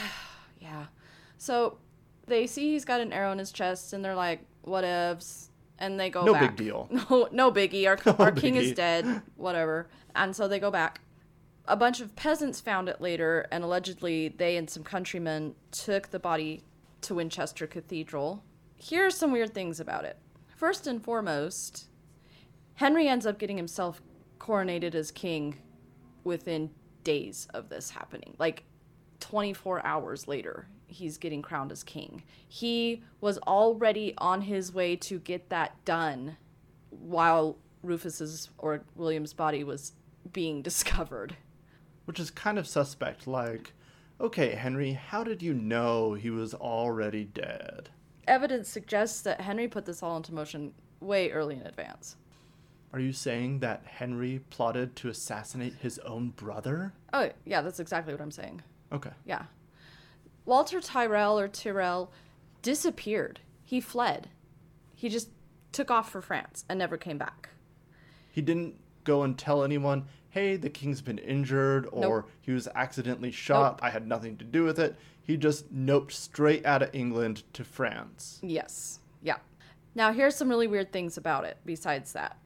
yeah. 0.60 0.86
So 1.44 1.76
they 2.26 2.46
see 2.46 2.72
he's 2.72 2.86
got 2.86 3.02
an 3.02 3.12
arrow 3.12 3.30
in 3.30 3.38
his 3.38 3.52
chest 3.52 3.92
and 3.92 4.02
they're 4.02 4.14
like, 4.14 4.40
whatevs. 4.66 5.48
And 5.78 6.00
they 6.00 6.08
go 6.08 6.24
No 6.24 6.32
back. 6.32 6.56
big 6.56 6.66
deal. 6.66 6.88
No, 7.10 7.28
no 7.32 7.52
biggie. 7.52 7.86
Our, 7.86 7.98
No 8.06 8.24
our 8.24 8.32
king 8.32 8.56
is 8.56 8.72
dead. 8.72 9.20
Whatever. 9.36 9.88
And 10.16 10.34
so 10.34 10.48
they 10.48 10.58
go 10.58 10.70
back. 10.70 11.00
A 11.66 11.76
bunch 11.76 12.00
of 12.00 12.14
peasants 12.16 12.60
found 12.60 12.88
it 12.88 13.00
later, 13.00 13.46
and 13.50 13.64
allegedly 13.64 14.28
they 14.28 14.56
and 14.56 14.68
some 14.70 14.84
countrymen 14.84 15.54
took 15.70 16.10
the 16.10 16.18
body 16.18 16.62
to 17.02 17.14
Winchester 17.14 17.66
Cathedral. 17.66 18.42
Here 18.76 19.06
are 19.06 19.10
some 19.10 19.32
weird 19.32 19.52
things 19.54 19.80
about 19.80 20.04
it. 20.04 20.18
First 20.56 20.86
and 20.86 21.02
foremost, 21.02 21.88
Henry 22.74 23.08
ends 23.08 23.26
up 23.26 23.38
getting 23.38 23.56
himself 23.56 24.00
coronated 24.38 24.94
as 24.94 25.10
king 25.10 25.56
within 26.22 26.70
days 27.02 27.48
of 27.54 27.68
this 27.70 27.90
happening. 27.90 28.34
Like 28.38 28.64
24 29.20 29.84
hours 29.86 30.28
later, 30.28 30.68
he's 30.94 31.18
getting 31.18 31.42
crowned 31.42 31.72
as 31.72 31.82
king. 31.82 32.22
He 32.48 33.02
was 33.20 33.38
already 33.38 34.14
on 34.18 34.42
his 34.42 34.72
way 34.72 34.96
to 34.96 35.18
get 35.18 35.50
that 35.50 35.84
done 35.84 36.36
while 36.90 37.56
Rufus's 37.82 38.50
or 38.58 38.82
William's 38.94 39.32
body 39.32 39.64
was 39.64 39.92
being 40.32 40.62
discovered. 40.70 41.36
Which 42.06 42.20
is 42.20 42.30
kind 42.30 42.58
of 42.58 42.66
suspect. 42.66 43.26
Like, 43.26 43.72
okay, 44.20 44.54
Henry, 44.54 44.92
how 44.92 45.24
did 45.24 45.42
you 45.42 45.54
know 45.54 46.14
he 46.14 46.30
was 46.30 46.54
already 46.54 47.24
dead? 47.24 47.90
Evidence 48.26 48.68
suggests 48.68 49.20
that 49.22 49.40
Henry 49.40 49.68
put 49.68 49.84
this 49.84 50.02
all 50.02 50.16
into 50.16 50.32
motion 50.32 50.72
way 51.00 51.30
early 51.30 51.56
in 51.56 51.66
advance. 51.66 52.16
Are 52.92 53.00
you 53.00 53.12
saying 53.12 53.58
that 53.58 53.82
Henry 53.86 54.40
plotted 54.50 54.94
to 54.96 55.08
assassinate 55.08 55.74
his 55.80 55.98
own 56.00 56.28
brother? 56.30 56.92
Oh, 57.12 57.30
yeah, 57.44 57.60
that's 57.60 57.80
exactly 57.80 58.14
what 58.14 58.22
I'm 58.22 58.30
saying. 58.30 58.62
Okay. 58.92 59.10
Yeah. 59.26 59.44
Walter 60.44 60.80
Tyrrell 60.80 61.38
or 61.38 61.48
Tyrrell, 61.48 62.12
disappeared. 62.62 63.40
He 63.64 63.80
fled. 63.80 64.28
He 64.94 65.08
just 65.08 65.30
took 65.72 65.90
off 65.90 66.10
for 66.10 66.20
France 66.22 66.64
and 66.68 66.78
never 66.78 66.96
came 66.96 67.18
back. 67.18 67.50
He 68.30 68.42
didn't 68.42 68.74
go 69.04 69.22
and 69.22 69.38
tell 69.38 69.62
anyone, 69.64 70.06
hey, 70.30 70.56
the 70.56 70.70
king's 70.70 71.00
been 71.02 71.18
injured 71.18 71.86
or 71.92 72.00
Nope. 72.22 72.30
he 72.40 72.52
was 72.52 72.68
accidentally 72.74 73.30
shot. 73.30 73.74
Nope. 73.74 73.80
I 73.82 73.90
had 73.90 74.06
nothing 74.06 74.36
to 74.38 74.44
do 74.44 74.64
with 74.64 74.78
it. 74.78 74.96
He 75.22 75.36
just 75.36 75.72
noped 75.74 76.12
straight 76.12 76.66
out 76.66 76.82
of 76.82 76.90
England 76.92 77.42
to 77.54 77.64
France. 77.64 78.38
Yes. 78.42 79.00
Yeah. 79.22 79.38
Now, 79.94 80.12
here's 80.12 80.36
some 80.36 80.48
really 80.48 80.66
weird 80.66 80.92
things 80.92 81.16
about 81.16 81.44
it 81.44 81.56
besides 81.64 82.12
that. 82.12 82.36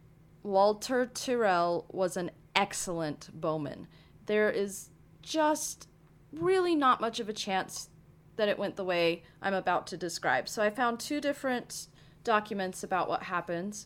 Walter 0.43 1.07
Tyrrell 1.07 1.87
was 1.91 2.17
an 2.17 2.31
excellent 2.55 3.29
bowman. 3.33 3.89
There 4.27 4.51
is 4.51 4.91
just 5.23 5.89
really 6.33 6.75
not 6.75 7.01
much 7.01 7.21
of 7.21 7.29
a 7.29 7.33
chance 7.33 7.89
that 8.37 8.49
it 8.49 8.59
went 8.59 8.77
the 8.77 8.85
way 8.85 9.23
I'm 9.43 9.55
about 9.55 9.87
to 9.89 9.97
describe. 9.97 10.49
So 10.49 10.63
I 10.63 10.71
found 10.71 11.01
two 11.01 11.21
different 11.21 11.89
documents 12.25 12.83
about 12.83 13.09
what 13.09 13.25
happened. 13.25 13.85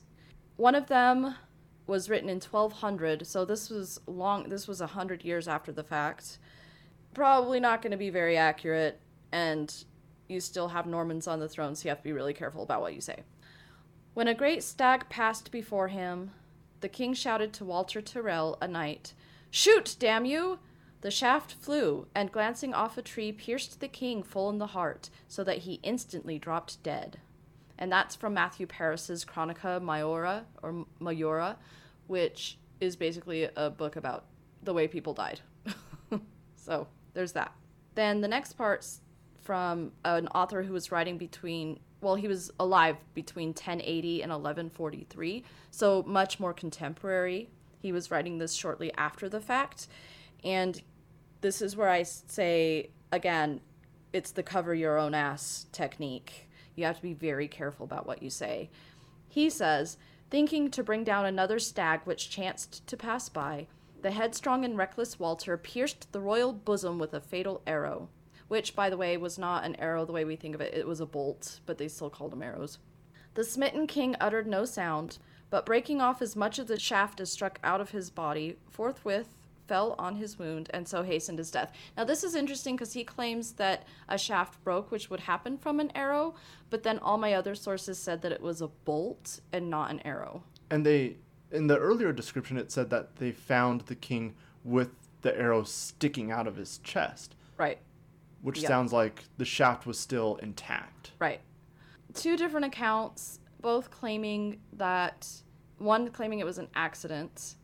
One 0.56 0.74
of 0.74 0.88
them 0.88 1.36
was 1.86 2.08
written 2.08 2.28
in 2.28 2.40
1200, 2.40 3.26
so 3.26 3.44
this 3.44 3.70
was 3.70 4.00
long 4.06 4.48
this 4.48 4.68
was 4.68 4.80
100 4.80 5.24
years 5.24 5.48
after 5.48 5.72
the 5.72 5.82
fact. 5.82 6.38
Probably 7.14 7.60
not 7.60 7.82
going 7.82 7.90
to 7.90 7.96
be 7.96 8.10
very 8.10 8.36
accurate 8.36 9.00
and 9.32 9.84
you 10.28 10.40
still 10.40 10.68
have 10.68 10.86
Normans 10.86 11.26
on 11.26 11.40
the 11.40 11.48
throne, 11.48 11.74
so 11.74 11.84
you 11.84 11.90
have 11.90 11.98
to 11.98 12.04
be 12.04 12.12
really 12.12 12.34
careful 12.34 12.62
about 12.62 12.80
what 12.80 12.94
you 12.94 13.00
say. 13.00 13.22
When 14.14 14.28
a 14.28 14.34
great 14.34 14.62
stag 14.62 15.08
passed 15.08 15.50
before 15.50 15.88
him, 15.88 16.30
the 16.80 16.88
king 16.88 17.14
shouted 17.14 17.52
to 17.54 17.64
Walter 17.64 18.00
Tyrrell, 18.00 18.58
a 18.60 18.68
knight, 18.68 19.14
Shoot, 19.50 19.96
damn 19.98 20.24
you! 20.24 20.58
The 21.02 21.10
shaft 21.10 21.52
flew, 21.52 22.06
and 22.14 22.30
glancing 22.30 22.72
off 22.72 22.96
a 22.96 23.02
tree, 23.02 23.32
pierced 23.32 23.80
the 23.80 23.88
king 23.88 24.22
full 24.22 24.48
in 24.50 24.58
the 24.58 24.68
heart, 24.68 25.10
so 25.26 25.42
that 25.42 25.58
he 25.58 25.80
instantly 25.82 26.38
dropped 26.38 26.82
dead. 26.84 27.18
And 27.76 27.90
that's 27.90 28.14
from 28.14 28.34
Matthew 28.34 28.68
Paris's 28.68 29.24
Chronica 29.24 29.80
Maiora, 29.82 30.44
or 30.62 30.86
Mayora, 31.00 31.56
which 32.06 32.56
is 32.80 32.94
basically 32.94 33.48
a 33.56 33.68
book 33.68 33.96
about 33.96 34.26
the 34.62 34.72
way 34.72 34.86
people 34.86 35.12
died. 35.12 35.40
so 36.54 36.86
there's 37.14 37.32
that. 37.32 37.52
Then 37.96 38.20
the 38.20 38.28
next 38.28 38.52
part's 38.52 39.00
from 39.42 39.90
an 40.04 40.28
author 40.28 40.62
who 40.62 40.72
was 40.72 40.92
writing 40.92 41.18
between 41.18 41.80
well 42.00 42.14
he 42.14 42.28
was 42.28 42.50
alive 42.58 42.96
between 43.14 43.48
1080 43.48 44.22
and 44.22 44.30
1143 44.30 45.44
so 45.70 46.02
much 46.04 46.38
more 46.38 46.52
contemporary 46.52 47.48
he 47.80 47.90
was 47.90 48.10
writing 48.10 48.38
this 48.38 48.54
shortly 48.54 48.92
after 48.96 49.28
the 49.28 49.40
fact 49.40 49.88
and 50.44 50.82
this 51.42 51.60
is 51.60 51.76
where 51.76 51.90
i 51.90 52.02
say 52.02 52.88
again 53.12 53.60
it's 54.12 54.30
the 54.30 54.42
cover 54.42 54.74
your 54.74 54.98
own 54.98 55.14
ass 55.14 55.66
technique 55.72 56.48
you 56.74 56.84
have 56.84 56.96
to 56.96 57.02
be 57.02 57.12
very 57.12 57.46
careful 57.46 57.84
about 57.84 58.06
what 58.06 58.22
you 58.22 58.30
say 58.30 58.70
he 59.28 59.50
says 59.50 59.98
thinking 60.30 60.70
to 60.70 60.82
bring 60.82 61.04
down 61.04 61.26
another 61.26 61.58
stag 61.58 62.00
which 62.04 62.30
chanced 62.30 62.86
to 62.86 62.96
pass 62.96 63.28
by 63.28 63.66
the 64.00 64.10
headstrong 64.10 64.64
and 64.64 64.78
reckless 64.78 65.18
walter 65.18 65.56
pierced 65.58 66.10
the 66.12 66.20
royal 66.20 66.52
bosom 66.52 66.98
with 66.98 67.12
a 67.12 67.20
fatal 67.20 67.60
arrow 67.66 68.08
which, 68.52 68.76
by 68.76 68.90
the 68.90 68.98
way, 68.98 69.16
was 69.16 69.38
not 69.38 69.64
an 69.64 69.74
arrow 69.76 70.04
the 70.04 70.12
way 70.12 70.26
we 70.26 70.36
think 70.36 70.54
of 70.54 70.60
it. 70.60 70.74
It 70.74 70.86
was 70.86 71.00
a 71.00 71.06
bolt, 71.06 71.60
but 71.64 71.78
they 71.78 71.88
still 71.88 72.10
called 72.10 72.32
them 72.32 72.42
arrows. 72.42 72.76
The 73.32 73.44
smitten 73.44 73.86
king 73.86 74.14
uttered 74.20 74.46
no 74.46 74.66
sound, 74.66 75.16
but 75.48 75.64
breaking 75.64 76.02
off 76.02 76.20
as 76.20 76.36
much 76.36 76.58
of 76.58 76.66
the 76.66 76.78
shaft 76.78 77.18
as 77.18 77.32
struck 77.32 77.58
out 77.64 77.80
of 77.80 77.92
his 77.92 78.10
body, 78.10 78.58
forthwith 78.68 79.38
fell 79.66 79.94
on 79.98 80.16
his 80.16 80.38
wound 80.38 80.68
and 80.72 80.86
so 80.86 81.02
hastened 81.02 81.38
his 81.38 81.50
death. 81.50 81.72
Now, 81.96 82.04
this 82.04 82.24
is 82.24 82.34
interesting 82.34 82.76
because 82.76 82.92
he 82.92 83.04
claims 83.04 83.52
that 83.52 83.84
a 84.08 84.18
shaft 84.18 84.62
broke, 84.64 84.90
which 84.90 85.10
would 85.10 85.20
happen 85.20 85.56
from 85.56 85.80
an 85.80 85.92
arrow, 85.94 86.34
but 86.70 86.82
then 86.82 86.98
all 86.98 87.18
my 87.18 87.34
other 87.34 87.54
sources 87.54 87.98
said 87.98 88.22
that 88.22 88.32
it 88.32 88.40
was 88.40 88.60
a 88.60 88.68
bolt 88.68 89.40
and 89.52 89.70
not 89.70 89.90
an 89.90 90.00
arrow. 90.00 90.42
And 90.70 90.84
they, 90.84 91.16
in 91.50 91.66
the 91.66 91.78
earlier 91.78 92.12
description, 92.12 92.56
it 92.56 92.72
said 92.72 92.90
that 92.90 93.16
they 93.16 93.32
found 93.32 93.82
the 93.82 93.94
king 93.94 94.34
with 94.64 94.90
the 95.22 95.36
arrow 95.38 95.62
sticking 95.62 96.30
out 96.32 96.46
of 96.46 96.56
his 96.56 96.78
chest, 96.78 97.36
Right. 97.56 97.78
which 98.40 98.60
Yeah. 98.60 98.68
sounds 98.68 98.92
like 98.92 99.24
the 99.38 99.44
shaft 99.44 99.86
was 99.86 99.98
still 99.98 100.36
intact. 100.36 101.12
Right. 101.18 101.40
Two 102.14 102.36
different 102.36 102.66
accounts, 102.66 103.38
both 103.60 103.90
claiming 103.90 104.60
that 104.72 105.28
one 105.78 106.10
claiming 106.10 106.38
it 106.40 106.44
was 106.46 106.58
an 106.58 106.68
accident, 106.74 107.56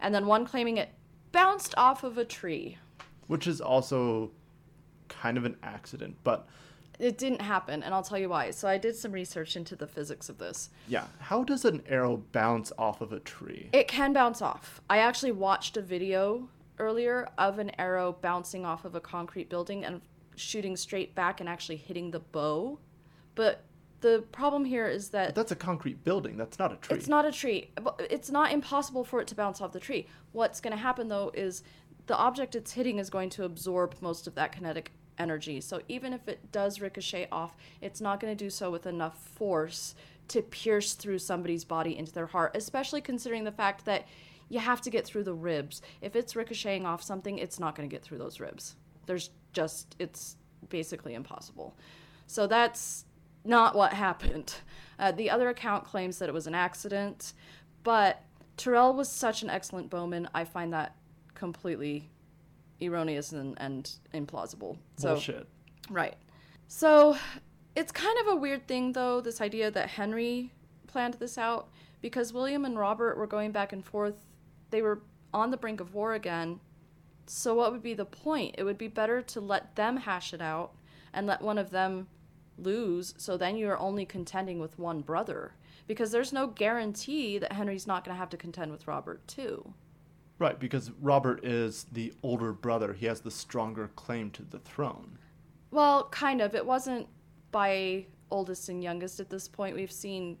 and 0.00 0.14
then 0.14 0.26
one 0.26 0.44
claiming 0.44 0.76
it 0.76 0.90
bounced 1.34 1.74
off 1.76 2.02
of 2.04 2.16
a 2.16 2.24
tree. 2.24 2.78
Which 3.26 3.46
is 3.46 3.60
also 3.60 4.30
kind 5.08 5.36
of 5.36 5.44
an 5.44 5.56
accident, 5.62 6.16
but 6.24 6.46
It 6.98 7.18
didn't 7.18 7.42
happen, 7.42 7.82
and 7.82 7.92
I'll 7.92 8.02
tell 8.02 8.18
you 8.18 8.28
why. 8.28 8.52
So 8.52 8.68
I 8.68 8.78
did 8.78 8.94
some 8.94 9.12
research 9.12 9.56
into 9.56 9.74
the 9.74 9.86
physics 9.86 10.28
of 10.28 10.38
this. 10.38 10.70
yeah, 10.86 11.06
how 11.18 11.42
does 11.42 11.64
an 11.64 11.82
arrow 11.88 12.22
bounce 12.32 12.72
off 12.78 13.00
of 13.00 13.12
a 13.12 13.20
tree? 13.20 13.68
It 13.72 13.88
can 13.88 14.12
bounce 14.12 14.40
off. 14.40 14.80
I 14.88 14.98
actually 14.98 15.32
watched 15.32 15.76
a 15.76 15.82
video 15.82 16.48
earlier 16.78 17.28
of 17.36 17.58
an 17.58 17.70
arrow 17.80 18.16
bouncing 18.20 18.64
off 18.64 18.84
of 18.84 18.94
a 18.94 19.00
concrete 19.00 19.48
building 19.48 19.84
and 19.84 20.00
shooting 20.36 20.76
straight 20.76 21.14
back 21.14 21.40
and 21.40 21.48
actually 21.48 21.76
hitting 21.76 22.10
the 22.12 22.20
bow. 22.20 22.78
But 23.34 23.64
the 24.04 24.22
problem 24.32 24.66
here 24.66 24.86
is 24.86 25.08
that 25.08 25.28
But 25.28 25.34
that's 25.34 25.52
a 25.52 25.56
concrete 25.56 26.04
building. 26.04 26.36
That's 26.36 26.58
not 26.58 26.70
a 26.72 26.76
tree. 26.76 26.98
It's 26.98 27.08
not 27.08 27.24
a 27.24 27.32
tree. 27.32 27.70
It's 28.10 28.30
not 28.30 28.52
impossible 28.52 29.02
for 29.02 29.18
it 29.22 29.26
to 29.28 29.34
bounce 29.34 29.62
off 29.62 29.72
the 29.72 29.80
tree. 29.80 30.06
What's 30.32 30.60
going 30.60 30.76
to 30.76 30.82
happen 30.82 31.08
though 31.08 31.30
is 31.32 31.62
the 32.06 32.16
object 32.16 32.54
it's 32.54 32.72
hitting 32.72 32.98
is 32.98 33.08
going 33.08 33.30
to 33.30 33.44
absorb 33.44 33.96
most 34.02 34.26
of 34.26 34.34
that 34.34 34.52
kinetic 34.52 34.92
energy. 35.18 35.58
So 35.62 35.80
even 35.88 36.12
if 36.12 36.28
it 36.28 36.52
does 36.52 36.82
ricochet 36.82 37.28
off, 37.32 37.56
it's 37.80 38.02
not 38.02 38.20
going 38.20 38.36
to 38.36 38.44
do 38.44 38.50
so 38.50 38.70
with 38.70 38.84
enough 38.84 39.16
force 39.18 39.94
to 40.28 40.42
pierce 40.42 40.92
through 40.92 41.20
somebody's 41.20 41.64
body 41.64 41.96
into 41.96 42.12
their 42.12 42.26
heart, 42.26 42.54
especially 42.54 43.00
considering 43.00 43.44
the 43.44 43.52
fact 43.52 43.86
that 43.86 44.06
you 44.50 44.58
have 44.58 44.82
to 44.82 44.90
get 44.90 45.06
through 45.06 45.24
the 45.24 45.32
ribs. 45.32 45.80
If 46.02 46.14
it's 46.14 46.36
ricocheting 46.36 46.84
off 46.84 47.02
something, 47.02 47.38
it's 47.38 47.58
not 47.58 47.74
going 47.74 47.88
to 47.88 47.94
get 47.94 48.02
through 48.02 48.18
those 48.18 48.38
ribs. 48.38 48.76
There's 49.06 49.30
just 49.54 49.96
it's 49.98 50.36
basically 50.68 51.14
impossible. 51.14 51.74
So 52.26 52.46
that's 52.46 53.06
not 53.44 53.74
what 53.74 53.92
happened. 53.92 54.54
Uh, 54.98 55.12
the 55.12 55.30
other 55.30 55.48
account 55.48 55.84
claims 55.84 56.18
that 56.18 56.28
it 56.28 56.32
was 56.32 56.46
an 56.46 56.54
accident, 56.54 57.32
but 57.82 58.22
Terrell 58.56 58.94
was 58.94 59.08
such 59.08 59.42
an 59.42 59.50
excellent 59.50 59.90
bowman. 59.90 60.28
I 60.34 60.44
find 60.44 60.72
that 60.72 60.96
completely 61.34 62.10
erroneous 62.80 63.32
and, 63.32 63.54
and 63.58 63.90
implausible. 64.12 64.78
So, 64.96 65.14
Bullshit. 65.14 65.48
Right. 65.90 66.14
So 66.68 67.16
it's 67.76 67.92
kind 67.92 68.16
of 68.20 68.28
a 68.28 68.36
weird 68.36 68.66
thing, 68.66 68.92
though, 68.92 69.20
this 69.20 69.40
idea 69.40 69.70
that 69.70 69.90
Henry 69.90 70.52
planned 70.86 71.14
this 71.14 71.36
out 71.36 71.68
because 72.00 72.32
William 72.32 72.64
and 72.64 72.78
Robert 72.78 73.16
were 73.16 73.26
going 73.26 73.52
back 73.52 73.72
and 73.72 73.84
forth. 73.84 74.26
They 74.70 74.82
were 74.82 75.02
on 75.32 75.50
the 75.50 75.56
brink 75.56 75.80
of 75.80 75.94
war 75.94 76.14
again. 76.14 76.60
So, 77.26 77.54
what 77.54 77.72
would 77.72 77.82
be 77.82 77.94
the 77.94 78.04
point? 78.04 78.54
It 78.58 78.64
would 78.64 78.78
be 78.78 78.88
better 78.88 79.22
to 79.22 79.40
let 79.40 79.76
them 79.76 79.96
hash 79.96 80.32
it 80.32 80.42
out 80.42 80.74
and 81.12 81.26
let 81.26 81.42
one 81.42 81.58
of 81.58 81.70
them 81.70 82.08
lose, 82.58 83.14
so 83.16 83.36
then 83.36 83.56
you're 83.56 83.78
only 83.78 84.04
contending 84.04 84.58
with 84.58 84.78
one 84.78 85.00
brother. 85.00 85.54
Because 85.86 86.10
there's 86.10 86.32
no 86.32 86.46
guarantee 86.46 87.38
that 87.38 87.52
Henry's 87.52 87.86
not 87.86 88.04
going 88.04 88.14
to 88.14 88.18
have 88.18 88.30
to 88.30 88.36
contend 88.36 88.72
with 88.72 88.86
Robert, 88.86 89.26
too. 89.28 89.74
Right, 90.38 90.58
because 90.58 90.90
Robert 91.00 91.44
is 91.44 91.86
the 91.92 92.12
older 92.22 92.52
brother. 92.52 92.92
He 92.92 93.06
has 93.06 93.20
the 93.20 93.30
stronger 93.30 93.90
claim 93.94 94.30
to 94.32 94.42
the 94.42 94.58
throne. 94.58 95.18
Well, 95.70 96.08
kind 96.10 96.40
of. 96.40 96.54
It 96.54 96.64
wasn't 96.64 97.06
by 97.50 98.06
oldest 98.30 98.68
and 98.68 98.82
youngest 98.82 99.20
at 99.20 99.30
this 99.30 99.46
point. 99.46 99.76
We've 99.76 99.92
seen 99.92 100.38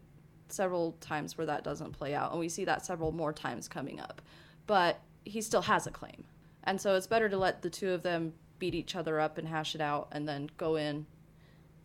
several 0.48 0.92
times 1.00 1.36
where 1.36 1.46
that 1.46 1.64
doesn't 1.64 1.92
play 1.92 2.14
out, 2.14 2.30
and 2.30 2.40
we 2.40 2.48
see 2.48 2.64
that 2.64 2.84
several 2.84 3.12
more 3.12 3.32
times 3.32 3.68
coming 3.68 4.00
up. 4.00 4.22
But 4.66 5.00
he 5.24 5.40
still 5.40 5.62
has 5.62 5.86
a 5.86 5.90
claim. 5.90 6.24
And 6.64 6.80
so 6.80 6.94
it's 6.94 7.06
better 7.06 7.28
to 7.28 7.36
let 7.36 7.62
the 7.62 7.70
two 7.70 7.90
of 7.90 8.02
them 8.02 8.32
beat 8.58 8.74
each 8.74 8.96
other 8.96 9.20
up 9.20 9.38
and 9.38 9.46
hash 9.46 9.74
it 9.74 9.80
out 9.80 10.08
and 10.12 10.26
then 10.28 10.50
go 10.56 10.76
in 10.76 11.06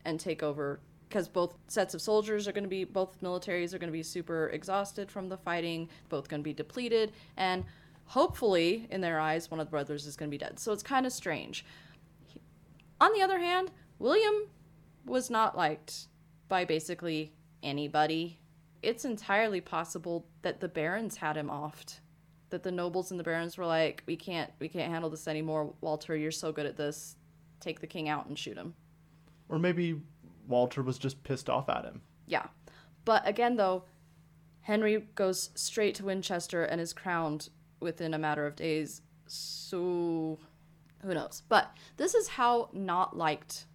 and 0.05 0.19
take 0.19 0.43
over 0.43 0.79
because 1.07 1.27
both 1.27 1.57
sets 1.67 1.93
of 1.93 2.01
soldiers 2.01 2.47
are 2.47 2.51
going 2.51 2.63
to 2.63 2.69
be 2.69 2.83
both 2.83 3.21
militaries 3.21 3.73
are 3.73 3.79
going 3.79 3.89
to 3.89 3.93
be 3.97 4.03
super 4.03 4.49
exhausted 4.49 5.12
from 5.12 5.29
the 5.29 5.38
fighting 5.38 5.89
both 6.07 6.27
going 6.27 6.41
to 6.41 6.43
be 6.43 6.53
depleted 6.53 7.12
and 7.38 7.63
hopefully 8.05 8.88
in 8.89 9.01
their 9.01 9.19
eyes 9.19 9.49
one 9.49 9.59
of 9.59 9.67
the 9.67 9.71
brothers 9.71 10.05
is 10.05 10.15
going 10.15 10.29
to 10.29 10.31
be 10.31 10.38
dead 10.38 10.59
so 10.59 10.71
it's 10.71 10.83
kind 10.83 11.05
of 11.05 11.12
strange 11.12 11.65
on 13.01 13.13
the 13.13 13.21
other 13.21 13.39
hand, 13.39 13.71
William 13.97 14.47
was 15.05 15.29
not 15.29 15.57
liked 15.57 16.07
by 16.49 16.65
basically 16.65 17.33
anybody. 17.63 18.39
It's 18.81 19.05
entirely 19.05 19.62
possible 19.62 20.25
that 20.41 20.59
the 20.59 20.67
barons 20.67 21.17
had 21.17 21.38
him 21.38 21.47
offed. 21.47 21.99
That 22.49 22.63
the 22.63 22.71
nobles 22.71 23.12
and 23.12 23.19
the 23.19 23.23
barons 23.23 23.57
were 23.57 23.65
like, 23.65 24.03
"We 24.05 24.15
can't, 24.15 24.51
we 24.59 24.67
can't 24.67 24.91
handle 24.91 25.09
this 25.09 25.27
anymore. 25.27 25.73
Walter, 25.81 26.15
you're 26.15 26.31
so 26.31 26.51
good 26.51 26.65
at 26.65 26.77
this. 26.77 27.15
Take 27.59 27.79
the 27.79 27.88
king 27.88 28.09
out 28.09 28.25
and 28.25 28.38
shoot 28.38 28.57
him." 28.57 28.73
Or 29.49 29.59
maybe 29.59 30.01
Walter 30.47 30.81
was 30.81 30.97
just 30.97 31.23
pissed 31.23 31.49
off 31.49 31.69
at 31.69 31.83
him. 31.83 32.01
Yeah, 32.27 32.47
but 33.05 33.27
again, 33.27 33.55
though, 33.55 33.83
Henry 34.62 35.07
goes 35.15 35.49
straight 35.55 35.95
to 35.95 36.05
Winchester 36.05 36.63
and 36.63 36.79
is 36.79 36.93
crowned 36.93 37.49
within 37.79 38.13
a 38.13 38.19
matter 38.19 38.45
of 38.45 38.55
days. 38.55 39.01
So 39.25 40.38
who 41.01 41.13
knows? 41.13 41.41
But 41.49 41.75
this 41.97 42.13
is 42.13 42.27
how 42.27 42.69
not 42.73 43.17
liked 43.17 43.65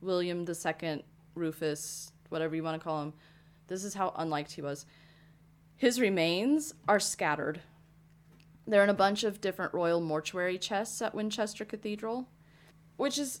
William 0.00 0.46
II 0.48 1.04
Rufus, 1.34 2.12
whatever 2.28 2.54
you 2.54 2.62
want 2.62 2.80
to 2.80 2.84
call 2.84 3.02
him. 3.02 3.14
This 3.66 3.84
is 3.84 3.94
how 3.94 4.12
unliked 4.16 4.52
he 4.52 4.62
was. 4.62 4.86
His 5.76 6.00
remains 6.00 6.74
are 6.86 7.00
scattered. 7.00 7.60
They're 8.66 8.84
in 8.84 8.90
a 8.90 8.94
bunch 8.94 9.24
of 9.24 9.40
different 9.40 9.74
royal 9.74 10.00
mortuary 10.00 10.58
chests 10.58 11.02
at 11.02 11.14
Winchester 11.14 11.64
Cathedral, 11.64 12.28
which 12.96 13.18
is 13.18 13.40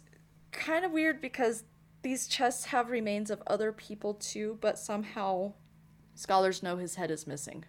kind 0.50 0.84
of 0.84 0.92
weird 0.92 1.20
because 1.20 1.64
these 2.04 2.28
chests 2.28 2.66
have 2.66 2.90
remains 2.90 3.30
of 3.30 3.42
other 3.46 3.72
people 3.72 4.12
too, 4.12 4.58
but 4.60 4.78
somehow 4.78 5.54
scholars 6.14 6.62
know 6.62 6.76
his 6.76 6.96
head 6.96 7.10
is 7.10 7.26
missing. 7.26 7.64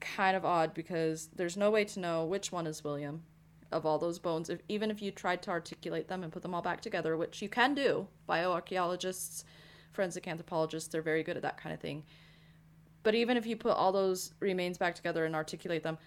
Kind 0.00 0.36
of 0.36 0.44
odd 0.44 0.72
because 0.72 1.28
there's 1.36 1.56
no 1.56 1.70
way 1.70 1.84
to 1.84 2.00
know 2.00 2.24
which 2.24 2.50
one 2.50 2.66
is 2.66 2.82
William 2.82 3.22
of 3.70 3.84
all 3.84 3.98
those 3.98 4.18
bones, 4.18 4.48
if, 4.48 4.60
even 4.70 4.90
if 4.90 5.02
you 5.02 5.10
tried 5.10 5.42
to 5.42 5.50
articulate 5.50 6.08
them 6.08 6.22
and 6.22 6.32
put 6.32 6.40
them 6.40 6.54
all 6.54 6.62
back 6.62 6.80
together, 6.80 7.14
which 7.18 7.42
you 7.42 7.50
can 7.50 7.74
do. 7.74 8.08
Bioarchaeologists, 8.26 9.44
forensic 9.92 10.26
anthropologists, 10.26 10.88
they're 10.88 11.02
very 11.02 11.22
good 11.22 11.36
at 11.36 11.42
that 11.42 11.60
kind 11.60 11.74
of 11.74 11.80
thing. 11.80 12.04
But 13.02 13.14
even 13.14 13.36
if 13.36 13.44
you 13.44 13.54
put 13.54 13.76
all 13.76 13.92
those 13.92 14.32
remains 14.40 14.78
back 14.78 14.94
together 14.94 15.26
and 15.26 15.34
articulate 15.36 15.82
them, 15.82 15.98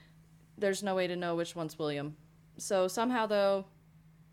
there's 0.57 0.81
no 0.81 0.95
way 0.95 1.05
to 1.05 1.15
know 1.15 1.35
which 1.35 1.55
one's 1.55 1.77
William. 1.77 2.15
So 2.57 2.87
somehow, 2.87 3.27
though, 3.27 3.65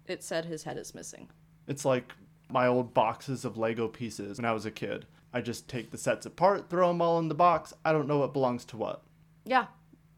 it 0.06 0.24
said 0.24 0.46
his 0.46 0.62
head 0.62 0.78
is 0.78 0.94
missing. 0.94 1.28
It's 1.66 1.84
like 1.84 2.14
my 2.50 2.66
old 2.66 2.94
boxes 2.94 3.44
of 3.44 3.56
Lego 3.56 3.88
pieces 3.88 4.38
when 4.38 4.44
I 4.44 4.52
was 4.52 4.66
a 4.66 4.70
kid. 4.70 5.06
I 5.32 5.40
just 5.40 5.68
take 5.68 5.90
the 5.90 5.98
sets 5.98 6.26
apart, 6.26 6.70
throw 6.70 6.88
them 6.88 7.02
all 7.02 7.18
in 7.18 7.28
the 7.28 7.34
box. 7.34 7.74
I 7.84 7.92
don't 7.92 8.08
know 8.08 8.18
what 8.18 8.32
belongs 8.32 8.64
to 8.66 8.76
what. 8.76 9.02
Yeah, 9.44 9.66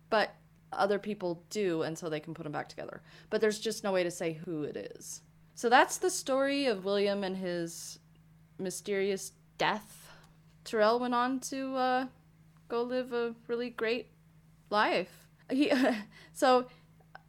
but 0.08 0.34
other 0.72 0.98
people 0.98 1.42
do, 1.50 1.82
and 1.82 1.98
so 1.98 2.08
they 2.08 2.20
can 2.20 2.34
put 2.34 2.44
them 2.44 2.52
back 2.52 2.68
together. 2.68 3.02
But 3.28 3.40
there's 3.40 3.58
just 3.58 3.82
no 3.82 3.92
way 3.92 4.04
to 4.04 4.10
say 4.10 4.34
who 4.44 4.62
it 4.62 4.76
is. 4.76 5.22
So 5.54 5.68
that's 5.68 5.98
the 5.98 6.10
story 6.10 6.66
of 6.66 6.84
William 6.84 7.24
and 7.24 7.36
his 7.36 7.98
mysterious 8.58 9.32
death. 9.58 10.10
Tyrell 10.64 11.00
went 11.00 11.14
on 11.14 11.40
to 11.40 11.74
uh, 11.74 12.06
go 12.68 12.82
live 12.82 13.12
a 13.12 13.34
really 13.48 13.70
great 13.70 14.08
life. 14.70 15.28
He 15.50 15.72
so 16.32 16.66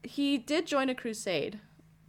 he 0.03 0.37
did 0.37 0.67
join 0.67 0.89
a 0.89 0.95
crusade 0.95 1.59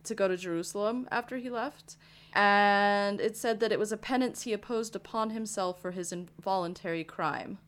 to 0.05 0.15
go 0.15 0.29
to 0.29 0.37
Jerusalem 0.37 1.09
after 1.11 1.39
he 1.39 1.51
left. 1.51 1.97
And 2.35 3.21
it 3.21 3.37
said 3.37 3.61
that 3.61 3.73
it 3.73 3.79
was 3.79 3.93
a 3.93 3.97
penance 3.97 4.43
he 4.43 4.53
imposed 4.53 4.97
upon 4.97 5.31
himself 5.31 5.81
for 5.81 5.91
his 5.91 6.13
involuntary 6.13 7.05
crime. 7.05 7.59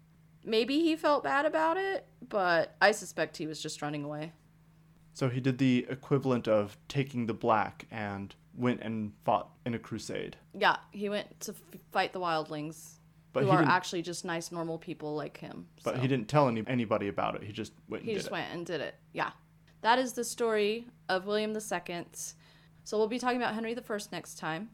Maybe 0.45 0.81
he 0.81 0.97
felt 0.97 1.23
bad 1.25 1.47
about 1.47 1.77
it, 1.77 2.07
but 2.29 2.75
I 2.81 2.93
suspect 2.93 3.37
he 3.37 3.47
was 3.47 3.61
just 3.63 3.83
running 3.83 4.05
away. 4.05 4.33
So 5.13 5.29
he 5.29 5.41
did 5.41 5.59
the 5.59 5.87
equivalent 5.89 6.49
of 6.49 6.77
taking 6.89 7.27
the 7.27 7.35
black 7.35 7.87
and 7.91 8.35
went 8.57 8.81
and 8.83 9.13
fought 9.25 9.51
in 9.65 9.75
a 9.75 9.79
crusade. 9.79 10.37
Yeah, 10.59 10.77
he 10.91 11.09
went 11.09 11.41
to 11.41 11.53
f- 11.53 11.81
fight 11.93 12.13
the 12.13 12.21
wildlings, 12.21 12.95
But 13.33 13.45
who 13.45 13.51
are 13.51 13.63
actually 13.63 14.03
just 14.03 14.25
nice, 14.25 14.51
normal 14.53 14.79
people 14.79 15.15
like 15.15 15.37
him. 15.39 15.67
but 15.83 15.95
so. 15.97 16.01
he 16.01 16.09
didn't 16.09 16.29
tell 16.29 16.49
any, 16.49 16.63
anybody 16.67 17.09
about 17.09 17.37
it. 17.37 17.43
He 17.45 17.53
just 17.53 17.73
went 17.89 18.03
and 18.03 18.09
He 18.09 18.15
did 18.15 18.19
just 18.21 18.29
it. 18.29 18.33
went 18.33 18.53
and 18.53 18.67
did 18.67 18.81
it. 18.81 18.95
Yeah. 19.13 19.31
That 19.83 19.99
is 19.99 20.15
the 20.15 20.25
story 20.25 20.87
of 21.09 21.27
William 21.27 21.53
II. 21.53 22.05
So 22.85 22.99
we'll 22.99 23.09
be 23.09 23.19
talking 23.19 23.39
about 23.39 23.55
Henry 23.55 23.75
I 23.75 23.99
next 24.13 24.39
time. 24.39 24.69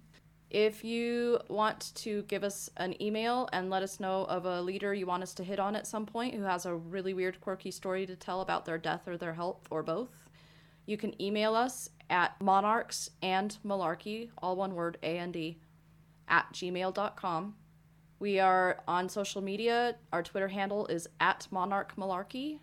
If 0.50 0.82
you 0.82 1.38
want 1.48 1.92
to 1.94 2.22
give 2.22 2.42
us 2.42 2.68
an 2.76 3.00
email 3.00 3.48
and 3.52 3.70
let 3.70 3.84
us 3.84 4.00
know 4.00 4.24
of 4.24 4.46
a 4.46 4.60
leader 4.60 4.92
you 4.92 5.06
want 5.06 5.22
us 5.22 5.32
to 5.34 5.44
hit 5.44 5.60
on 5.60 5.76
at 5.76 5.86
some 5.86 6.06
point 6.06 6.34
who 6.34 6.42
has 6.42 6.66
a 6.66 6.74
really 6.74 7.14
weird, 7.14 7.40
quirky 7.40 7.70
story 7.70 8.06
to 8.06 8.16
tell 8.16 8.40
about 8.40 8.64
their 8.64 8.78
death 8.78 9.06
or 9.06 9.16
their 9.16 9.34
health 9.34 9.64
or 9.70 9.84
both, 9.84 10.28
you 10.86 10.96
can 10.96 11.20
email 11.22 11.54
us 11.54 11.90
at 12.10 12.40
monarchs 12.40 13.10
and 13.22 13.56
all 14.38 14.56
one 14.56 14.74
word, 14.74 14.98
A 15.04 15.18
and 15.18 15.32
D, 15.32 15.60
at 16.26 16.52
gmail.com. 16.52 17.54
We 18.18 18.40
are 18.40 18.80
on 18.88 19.08
social 19.08 19.40
media. 19.40 19.94
Our 20.12 20.24
Twitter 20.24 20.48
handle 20.48 20.84
is 20.88 21.08
at 21.20 21.46
Monarch 21.52 21.94
Malarkey. 21.96 22.58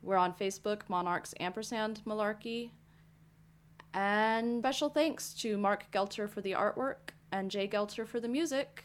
We're 0.00 0.16
on 0.16 0.32
Facebook, 0.32 0.88
Monarchs 0.88 1.34
ampersand 1.38 2.00
Malarkey. 2.06 2.70
And 3.96 4.60
special 4.60 4.90
thanks 4.90 5.32
to 5.36 5.56
Mark 5.56 5.90
Gelter 5.90 6.28
for 6.28 6.42
the 6.42 6.52
artwork 6.52 7.14
and 7.32 7.50
Jay 7.50 7.66
Gelter 7.66 8.06
for 8.06 8.20
the 8.20 8.28
music. 8.28 8.84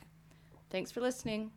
Thanks 0.70 0.90
for 0.90 1.02
listening. 1.02 1.52